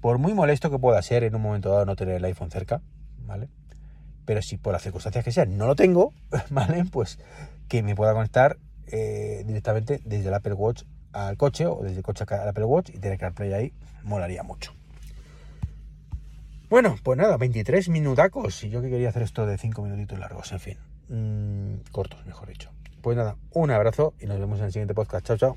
por 0.00 0.18
muy 0.18 0.34
molesto 0.34 0.70
que 0.70 0.78
pueda 0.78 1.00
ser 1.02 1.24
en 1.24 1.34
un 1.34 1.42
momento 1.42 1.70
dado 1.70 1.84
no 1.84 1.96
tener 1.96 2.16
el 2.16 2.24
iPhone 2.24 2.50
cerca, 2.50 2.80
¿vale? 3.26 3.48
pero 4.30 4.42
si 4.42 4.58
por 4.58 4.72
las 4.72 4.82
circunstancias 4.82 5.24
que 5.24 5.32
sean 5.32 5.58
no 5.58 5.66
lo 5.66 5.74
tengo, 5.74 6.12
¿vale? 6.50 6.84
Pues 6.84 7.18
que 7.66 7.82
me 7.82 7.96
pueda 7.96 8.12
conectar 8.12 8.58
eh, 8.86 9.42
directamente 9.44 10.00
desde 10.04 10.28
el 10.28 10.34
Apple 10.34 10.52
Watch 10.52 10.84
al 11.12 11.36
coche 11.36 11.66
o 11.66 11.80
desde 11.82 11.96
el 11.96 12.02
coche 12.04 12.24
al 12.28 12.48
Apple 12.48 12.64
Watch 12.64 12.90
y 12.90 12.98
tener 12.98 13.18
CarPlay 13.18 13.52
ahí, 13.52 13.72
molaría 14.04 14.44
mucho. 14.44 14.72
Bueno, 16.68 16.94
pues 17.02 17.18
nada, 17.18 17.36
23 17.36 17.88
minutacos. 17.88 18.62
Y 18.62 18.70
yo 18.70 18.80
que 18.80 18.88
quería 18.88 19.08
hacer 19.08 19.22
esto 19.22 19.46
de 19.46 19.58
5 19.58 19.82
minutitos 19.82 20.16
largos, 20.20 20.52
en 20.52 20.60
fin. 20.60 20.78
Mm, 21.10 21.90
cortos, 21.90 22.24
mejor 22.24 22.48
dicho. 22.48 22.70
Pues 23.02 23.16
nada, 23.16 23.36
un 23.50 23.70
abrazo 23.70 24.14
y 24.20 24.26
nos 24.26 24.38
vemos 24.38 24.58
en 24.60 24.66
el 24.66 24.72
siguiente 24.72 24.94
podcast. 24.94 25.26
Chao, 25.26 25.36
chao. 25.36 25.56